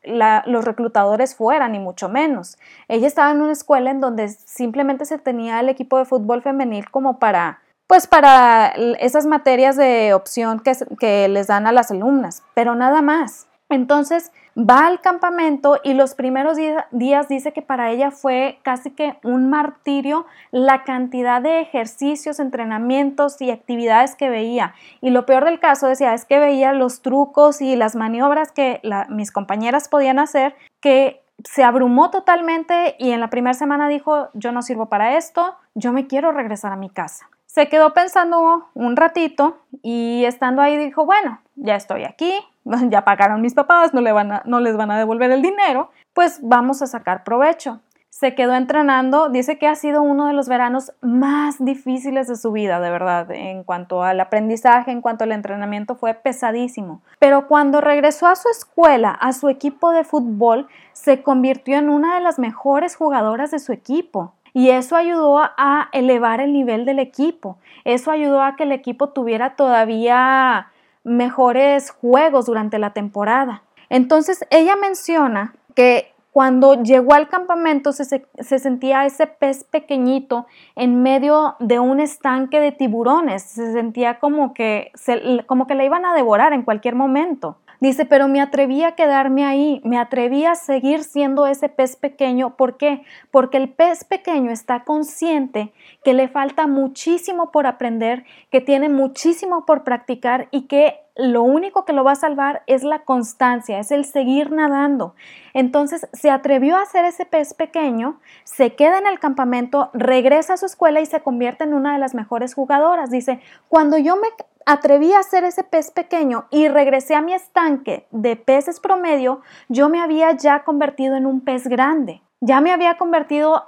los 0.46 0.64
reclutadores 0.64 1.36
fueran, 1.36 1.72
ni 1.72 1.78
mucho 1.78 2.08
menos. 2.08 2.58
Ella 2.88 3.06
estaba 3.06 3.30
en 3.30 3.42
una 3.42 3.52
escuela 3.52 3.90
en 3.90 4.00
donde 4.00 4.28
simplemente 4.28 5.04
se 5.04 5.18
tenía 5.18 5.60
el 5.60 5.68
equipo 5.68 5.98
de 5.98 6.06
fútbol 6.06 6.42
femenil 6.42 6.90
como 6.90 7.18
para, 7.18 7.60
pues 7.86 8.06
para 8.06 8.68
esas 9.00 9.26
materias 9.26 9.76
de 9.76 10.14
opción 10.14 10.60
que, 10.60 10.72
que 10.98 11.28
les 11.28 11.46
dan 11.46 11.66
a 11.66 11.72
las 11.72 11.90
alumnas, 11.90 12.42
pero 12.54 12.74
nada 12.74 13.02
más. 13.02 13.46
Entonces 13.68 14.32
va 14.58 14.86
al 14.86 15.00
campamento 15.00 15.78
y 15.84 15.92
los 15.94 16.14
primeros 16.14 16.56
días 16.90 17.28
dice 17.28 17.52
que 17.52 17.62
para 17.62 17.90
ella 17.90 18.10
fue 18.10 18.58
casi 18.62 18.90
que 18.90 19.18
un 19.22 19.50
martirio 19.50 20.26
la 20.50 20.84
cantidad 20.84 21.42
de 21.42 21.60
ejercicios, 21.60 22.40
entrenamientos 22.40 23.40
y 23.40 23.50
actividades 23.50 24.14
que 24.14 24.30
veía. 24.30 24.74
Y 25.00 25.10
lo 25.10 25.26
peor 25.26 25.44
del 25.44 25.60
caso 25.60 25.86
decía 25.86 26.14
es 26.14 26.24
que 26.24 26.38
veía 26.38 26.72
los 26.72 27.02
trucos 27.02 27.60
y 27.60 27.76
las 27.76 27.94
maniobras 27.94 28.52
que 28.52 28.80
mis 29.10 29.30
compañeras 29.30 29.88
podían 29.88 30.18
hacer 30.18 30.54
que 30.80 31.22
se 31.44 31.62
abrumó 31.62 32.10
totalmente 32.10 32.96
y 32.98 33.12
en 33.12 33.20
la 33.20 33.30
primera 33.30 33.54
semana 33.54 33.88
dijo 33.88 34.28
yo 34.34 34.50
no 34.50 34.62
sirvo 34.62 34.86
para 34.86 35.16
esto, 35.16 35.56
yo 35.74 35.92
me 35.92 36.06
quiero 36.06 36.32
regresar 36.32 36.72
a 36.72 36.76
mi 36.76 36.90
casa. 36.90 37.28
Se 37.58 37.68
quedó 37.68 37.92
pensando 37.92 38.68
un 38.74 38.94
ratito 38.94 39.58
y 39.82 40.24
estando 40.26 40.62
ahí 40.62 40.76
dijo, 40.76 41.04
bueno, 41.04 41.40
ya 41.56 41.74
estoy 41.74 42.04
aquí, 42.04 42.32
ya 42.88 43.04
pagaron 43.04 43.40
mis 43.40 43.54
papás, 43.54 43.92
no, 43.92 44.00
le 44.00 44.12
van 44.12 44.42
no 44.44 44.60
les 44.60 44.76
van 44.76 44.92
a 44.92 44.96
devolver 44.96 45.32
el 45.32 45.42
dinero, 45.42 45.90
pues 46.12 46.38
vamos 46.40 46.82
a 46.82 46.86
sacar 46.86 47.24
provecho. 47.24 47.80
Se 48.10 48.36
quedó 48.36 48.54
entrenando, 48.54 49.28
dice 49.28 49.58
que 49.58 49.66
ha 49.66 49.74
sido 49.74 50.02
uno 50.02 50.26
de 50.26 50.34
los 50.34 50.48
veranos 50.48 50.92
más 51.00 51.56
difíciles 51.64 52.28
de 52.28 52.36
su 52.36 52.52
vida, 52.52 52.78
de 52.78 52.90
verdad, 52.90 53.28
en 53.32 53.64
cuanto 53.64 54.04
al 54.04 54.20
aprendizaje, 54.20 54.92
en 54.92 55.00
cuanto 55.00 55.24
al 55.24 55.32
entrenamiento, 55.32 55.96
fue 55.96 56.14
pesadísimo. 56.14 57.02
Pero 57.18 57.48
cuando 57.48 57.80
regresó 57.80 58.28
a 58.28 58.36
su 58.36 58.48
escuela, 58.48 59.10
a 59.10 59.32
su 59.32 59.48
equipo 59.48 59.90
de 59.90 60.04
fútbol, 60.04 60.68
se 60.92 61.22
convirtió 61.22 61.76
en 61.76 61.88
una 61.90 62.14
de 62.16 62.20
las 62.20 62.38
mejores 62.38 62.94
jugadoras 62.96 63.50
de 63.50 63.58
su 63.58 63.72
equipo. 63.72 64.34
Y 64.52 64.70
eso 64.70 64.96
ayudó 64.96 65.38
a 65.38 65.88
elevar 65.92 66.40
el 66.40 66.52
nivel 66.52 66.84
del 66.84 66.98
equipo. 66.98 67.58
Eso 67.84 68.10
ayudó 68.10 68.42
a 68.42 68.56
que 68.56 68.64
el 68.64 68.72
equipo 68.72 69.10
tuviera 69.10 69.56
todavía 69.56 70.72
mejores 71.04 71.90
juegos 71.90 72.46
durante 72.46 72.78
la 72.78 72.92
temporada. 72.92 73.62
Entonces 73.88 74.44
ella 74.50 74.76
menciona 74.76 75.54
que 75.74 76.12
cuando 76.32 76.82
llegó 76.82 77.14
al 77.14 77.28
campamento 77.28 77.92
se, 77.92 78.04
se, 78.04 78.58
sentía 78.58 79.06
ese 79.06 79.26
pez 79.26 79.64
pequeñito 79.64 80.46
en 80.76 81.02
medio 81.02 81.56
de 81.58 81.80
un 81.80 82.00
estanque 82.00 82.60
de 82.60 82.70
tiburones. 82.70 83.42
Se 83.42 83.72
sentía 83.72 84.18
como 84.18 84.54
que, 84.54 84.92
se, 84.94 85.44
como 85.46 85.66
que 85.66 85.74
le 85.74 85.84
iban 85.84 86.04
a 86.04 86.14
devorar 86.14 86.52
en 86.52 86.62
cualquier 86.62 86.94
momento. 86.94 87.56
Dice, 87.80 88.04
pero 88.04 88.26
me 88.26 88.40
atreví 88.40 88.82
a 88.82 88.96
quedarme 88.96 89.44
ahí, 89.44 89.80
me 89.84 89.98
atreví 89.98 90.44
a 90.44 90.56
seguir 90.56 91.04
siendo 91.04 91.46
ese 91.46 91.68
pez 91.68 91.94
pequeño. 91.94 92.56
¿Por 92.56 92.76
qué? 92.76 93.02
Porque 93.30 93.56
el 93.56 93.68
pez 93.68 94.04
pequeño 94.04 94.50
está 94.50 94.84
consciente 94.84 95.72
que 96.02 96.12
le 96.12 96.26
falta 96.28 96.66
muchísimo 96.66 97.52
por 97.52 97.66
aprender, 97.66 98.24
que 98.50 98.60
tiene 98.60 98.88
muchísimo 98.88 99.64
por 99.64 99.84
practicar 99.84 100.48
y 100.50 100.62
que 100.62 101.00
lo 101.18 101.42
único 101.42 101.84
que 101.84 101.92
lo 101.92 102.04
va 102.04 102.12
a 102.12 102.16
salvar 102.16 102.62
es 102.66 102.84
la 102.84 103.00
constancia, 103.00 103.80
es 103.80 103.90
el 103.90 104.04
seguir 104.04 104.52
nadando. 104.52 105.16
Entonces 105.52 106.08
se 106.12 106.30
atrevió 106.30 106.76
a 106.76 106.82
hacer 106.82 107.04
ese 107.04 107.26
pez 107.26 107.54
pequeño, 107.54 108.20
se 108.44 108.76
queda 108.76 108.98
en 108.98 109.06
el 109.06 109.18
campamento, 109.18 109.90
regresa 109.92 110.54
a 110.54 110.56
su 110.56 110.66
escuela 110.66 111.00
y 111.00 111.06
se 111.06 111.20
convierte 111.20 111.64
en 111.64 111.74
una 111.74 111.92
de 111.92 111.98
las 111.98 112.14
mejores 112.14 112.54
jugadoras. 112.54 113.10
Dice, 113.10 113.40
cuando 113.68 113.98
yo 113.98 114.16
me 114.16 114.28
atreví 114.64 115.12
a 115.12 115.18
hacer 115.18 115.42
ese 115.42 115.64
pez 115.64 115.90
pequeño 115.90 116.46
y 116.50 116.68
regresé 116.68 117.16
a 117.16 117.20
mi 117.20 117.34
estanque 117.34 118.06
de 118.12 118.36
peces 118.36 118.78
promedio, 118.78 119.40
yo 119.68 119.88
me 119.88 120.00
había 120.00 120.30
ya 120.36 120.62
convertido 120.62 121.16
en 121.16 121.26
un 121.26 121.40
pez 121.40 121.66
grande. 121.66 122.22
Ya 122.40 122.60
me 122.60 122.70
había 122.70 122.96
convertido 122.96 123.64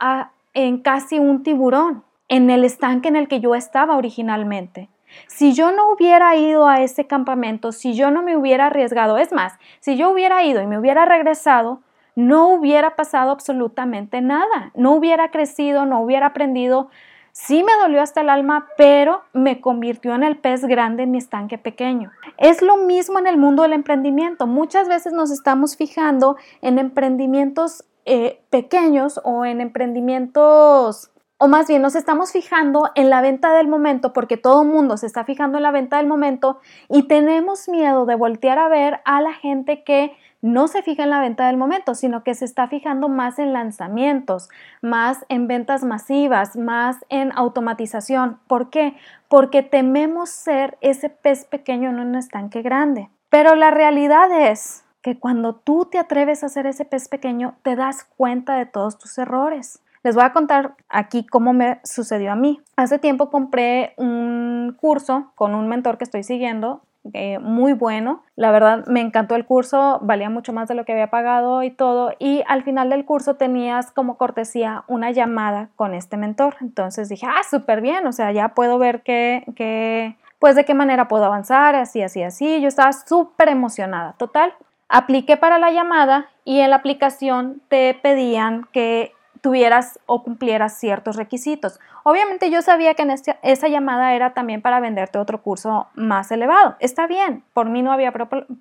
en 0.54 0.78
casi 0.83 1.19
un 1.19 1.42
tiburón 1.42 2.04
en 2.28 2.49
el 2.49 2.64
estanque 2.64 3.09
en 3.09 3.16
el 3.16 3.26
que 3.26 3.40
yo 3.40 3.57
estaba 3.57 3.97
originalmente. 3.97 4.88
Si 5.26 5.52
yo 5.52 5.73
no 5.73 5.90
hubiera 5.93 6.37
ido 6.37 6.69
a 6.69 6.81
ese 6.81 7.07
campamento, 7.07 7.73
si 7.73 7.95
yo 7.95 8.11
no 8.11 8.23
me 8.23 8.37
hubiera 8.37 8.67
arriesgado, 8.67 9.19
es 9.19 9.33
más, 9.33 9.59
si 9.81 9.97
yo 9.97 10.11
hubiera 10.11 10.43
ido 10.45 10.62
y 10.62 10.67
me 10.67 10.79
hubiera 10.79 11.05
regresado, 11.05 11.81
no 12.17 12.49
hubiera 12.49 12.97
pasado 12.97 13.31
absolutamente 13.31 14.21
nada, 14.21 14.73
no 14.75 14.93
hubiera 14.93 15.31
crecido, 15.31 15.87
no 15.87 16.00
hubiera 16.00 16.26
aprendido 16.26 16.90
Sí 17.33 17.62
me 17.62 17.73
dolió 17.81 18.02
hasta 18.02 18.23
el 18.23 18.29
alma, 18.29 18.69
pero 18.76 19.23
me 19.33 19.61
convirtió 19.61 20.14
en 20.14 20.25
el 20.25 20.37
pez 20.37 20.64
grande 20.64 21.05
en 21.05 21.12
mi 21.12 21.19
estanque 21.19 21.59
pequeño. 21.59 22.11
Es 22.38 22.61
lo 22.61 22.76
mismo 22.76 23.19
en 23.19 23.26
el 23.26 23.38
mundo 23.38 23.62
del 23.62 23.73
emprendimiento. 23.73 24.47
Muchas 24.47 24.88
veces 24.88 25.12
nos 25.12 25.31
estamos 25.31 25.76
fijando 25.76 26.37
en 26.61 26.79
emprendimientos 26.79 27.85
eh, 28.05 28.40
pequeños 28.50 29.21
o 29.25 29.45
en 29.45 29.61
emprendimientos 29.61 31.11
o 31.42 31.49
más 31.49 31.68
bien 31.68 31.80
nos 31.80 31.97
estamos 31.97 32.32
fijando 32.32 32.90
en 32.94 33.09
la 33.09 33.23
venta 33.23 33.54
del 33.54 33.66
momento 33.66 34.12
porque 34.12 34.37
todo 34.37 34.62
el 34.62 34.68
mundo 34.68 34.99
se 34.99 35.06
está 35.06 35.25
fijando 35.25 35.56
en 35.56 35.62
la 35.62 35.70
venta 35.70 35.97
del 35.97 36.06
momento 36.06 36.61
y 36.90 37.04
tenemos 37.04 37.66
miedo 37.66 38.04
de 38.04 38.14
voltear 38.14 38.59
a 38.59 38.68
ver 38.68 39.00
a 39.06 39.23
la 39.23 39.32
gente 39.32 39.82
que 39.82 40.14
no 40.42 40.68
se 40.68 40.82
fija 40.82 41.04
en 41.04 41.09
la 41.11 41.20
venta 41.20 41.47
del 41.47 41.56
momento, 41.56 41.94
sino 41.94 42.25
que 42.25 42.35
se 42.35 42.44
está 42.44 42.68
fijando 42.68 43.09
más 43.09 43.38
en 43.38 43.54
lanzamientos, 43.54 44.50
más 44.82 45.25
en 45.30 45.49
ventas 45.49 45.82
masivas, 45.82 46.56
más 46.56 46.99
en 47.09 47.32
automatización. 47.35 48.38
¿Por 48.47 48.68
qué? 48.68 48.94
Porque 49.28 49.62
tememos 49.62 50.28
ser 50.28 50.76
ese 50.82 51.09
pez 51.09 51.47
pequeño 51.47 51.88
en 51.88 52.00
un 52.00 52.16
estanque 52.16 52.61
grande. 52.61 53.09
Pero 53.30 53.54
la 53.54 53.70
realidad 53.70 54.30
es 54.30 54.85
que 55.00 55.18
cuando 55.18 55.54
tú 55.54 55.88
te 55.90 55.99
atreves 55.99 56.44
a 56.44 56.50
ser 56.50 56.66
ese 56.66 56.85
pez 56.85 57.09
pequeño, 57.09 57.54
te 57.62 57.76
das 57.76 58.04
cuenta 58.04 58.56
de 58.56 58.66
todos 58.66 58.99
tus 58.99 59.16
errores. 59.16 59.80
Les 60.02 60.14
voy 60.14 60.25
a 60.25 60.33
contar 60.33 60.75
aquí 60.88 61.26
cómo 61.26 61.52
me 61.52 61.80
sucedió 61.85 62.33
a 62.33 62.37
mí. 62.37 62.61
Hace 62.76 62.99
tiempo 62.99 63.30
compré 63.30 63.95
un 63.97 64.76
curso 64.80 65.33
con 65.35 65.54
un 65.54 65.69
mentor 65.69 65.99
que 65.99 66.04
estoy 66.04 66.23
siguiendo 66.23 66.83
eh, 67.14 67.38
muy 67.38 67.73
bueno. 67.73 68.23
La 68.37 68.50
verdad 68.50 68.87
me 68.87 69.00
encantó 69.00 69.35
el 69.35 69.47
curso, 69.47 69.99
valía 70.02 70.28
mucho 70.28 70.52
más 70.52 70.69
de 70.69 70.75
lo 70.75 70.85
que 70.85 70.92
había 70.92 71.11
pagado 71.11 71.62
y 71.62 71.71
todo. 71.71 72.12
Y 72.19 72.42
al 72.47 72.62
final 72.62 72.90
del 72.90 73.04
curso 73.04 73.37
tenías 73.37 73.90
como 73.90 74.16
cortesía 74.16 74.85
una 74.87 75.11
llamada 75.11 75.69
con 75.76 75.95
este 75.95 76.16
mentor. 76.16 76.57
Entonces 76.61 77.09
dije, 77.09 77.26
ah, 77.26 77.42
súper 77.49 77.80
bien, 77.80 78.07
o 78.07 78.12
sea, 78.12 78.33
ya 78.33 78.50
puedo 78.50 78.78
ver 78.78 79.02
que, 79.02 80.16
pues 80.38 80.57
de 80.57 80.64
qué 80.64 80.75
manera 80.75 81.09
puedo 81.09 81.25
avanzar, 81.25 81.75
así, 81.75 82.02
así, 82.02 82.23
así. 82.23 82.61
Yo 82.61 82.69
estaba 82.69 82.92
súper 82.92 83.49
emocionada. 83.49 84.14
Total, 84.18 84.53
apliqué 84.88 85.37
para 85.37 85.59
la 85.59 85.70
llamada 85.70 86.29
y 86.44 86.61
en 86.61 86.70
la 86.70 86.77
aplicación 86.77 87.62
te 87.68 87.94
pedían 87.94 88.66
que 88.72 89.12
tuvieras 89.40 89.98
o 90.07 90.22
cumplieras 90.22 90.79
ciertos 90.79 91.16
requisitos. 91.16 91.81
Obviamente 92.03 92.50
yo 92.50 92.62
sabía 92.62 92.94
que 92.94 93.03
en 93.03 93.11
esa 93.11 93.68
llamada 93.68 94.14
era 94.14 94.33
también 94.33 94.62
para 94.62 94.81
venderte 94.81 95.18
otro 95.18 95.42
curso 95.42 95.88
más 95.94 96.31
elevado. 96.31 96.76
Está 96.81 97.07
bien, 97.07 97.42
por 97.53 97.68
mí 97.68 97.83
no 97.83 97.92
había 97.92 98.12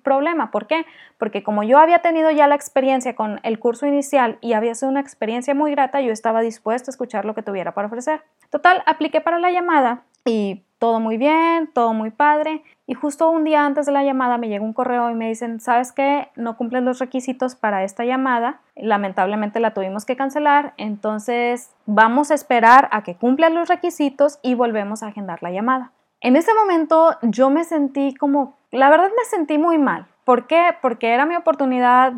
problema. 0.02 0.50
¿Por 0.50 0.66
qué? 0.66 0.84
Porque 1.18 1.42
como 1.42 1.62
yo 1.62 1.78
había 1.78 2.00
tenido 2.00 2.30
ya 2.30 2.46
la 2.46 2.54
experiencia 2.54 3.14
con 3.14 3.40
el 3.42 3.58
curso 3.58 3.86
inicial 3.86 4.38
y 4.40 4.52
había 4.52 4.74
sido 4.74 4.90
una 4.90 5.00
experiencia 5.00 5.54
muy 5.54 5.70
grata, 5.70 6.00
yo 6.00 6.12
estaba 6.12 6.40
dispuesta 6.40 6.90
a 6.90 6.92
escuchar 6.92 7.24
lo 7.24 7.34
que 7.34 7.42
tuviera 7.42 7.72
para 7.72 7.88
ofrecer. 7.88 8.22
Total, 8.50 8.82
apliqué 8.86 9.20
para 9.20 9.38
la 9.38 9.50
llamada 9.50 10.02
y 10.24 10.64
todo 10.78 10.98
muy 10.98 11.18
bien, 11.18 11.70
todo 11.72 11.92
muy 11.92 12.10
padre. 12.10 12.62
Y 12.86 12.94
justo 12.94 13.30
un 13.30 13.44
día 13.44 13.66
antes 13.66 13.86
de 13.86 13.92
la 13.92 14.02
llamada 14.02 14.38
me 14.38 14.48
llega 14.48 14.64
un 14.64 14.72
correo 14.72 15.10
y 15.10 15.14
me 15.14 15.28
dicen, 15.28 15.60
¿sabes 15.60 15.92
qué? 15.92 16.28
No 16.36 16.56
cumplen 16.56 16.86
los 16.86 16.98
requisitos 16.98 17.54
para 17.54 17.84
esta 17.84 18.04
llamada. 18.04 18.62
Lamentablemente 18.74 19.60
la 19.60 19.74
tuvimos 19.74 20.06
que 20.06 20.16
cancelar. 20.16 20.72
Entonces 20.78 21.70
vamos 21.84 22.30
a 22.30 22.34
esperar 22.34 22.88
a 22.92 23.02
que 23.02 23.14
cumplan 23.14 23.54
los 23.54 23.68
requisitos 23.68 24.38
y 24.42 24.54
volvemos 24.54 25.02
a 25.02 25.08
agendar 25.08 25.42
la 25.42 25.50
llamada. 25.50 25.92
En 26.22 26.34
ese 26.36 26.52
momento 26.54 27.16
yo 27.22 27.50
me 27.50 27.64
sentí 27.64 28.14
como, 28.14 28.56
la 28.70 28.90
verdad 28.90 29.10
me 29.16 29.24
sentí 29.24 29.58
muy 29.58 29.78
mal. 29.78 30.06
¿Por 30.30 30.46
qué? 30.46 30.76
Porque 30.80 31.12
era 31.12 31.26
mi 31.26 31.34
oportunidad 31.34 32.12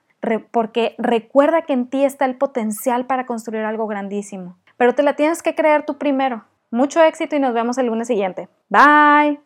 porque 0.50 0.96
recuerda 0.98 1.62
que 1.62 1.72
en 1.72 1.88
ti 1.88 2.04
está 2.04 2.24
el 2.24 2.36
potencial 2.36 3.06
para 3.06 3.26
construir 3.26 3.62
algo 3.62 3.86
grandísimo, 3.86 4.58
pero 4.76 4.94
te 4.94 5.02
la 5.02 5.14
tienes 5.14 5.42
que 5.42 5.54
creer 5.54 5.86
tú 5.86 5.96
primero. 5.96 6.44
Mucho 6.70 7.02
éxito 7.02 7.36
y 7.36 7.40
nos 7.40 7.54
vemos 7.54 7.78
el 7.78 7.86
lunes 7.86 8.08
siguiente. 8.08 8.48
Bye. 8.68 9.45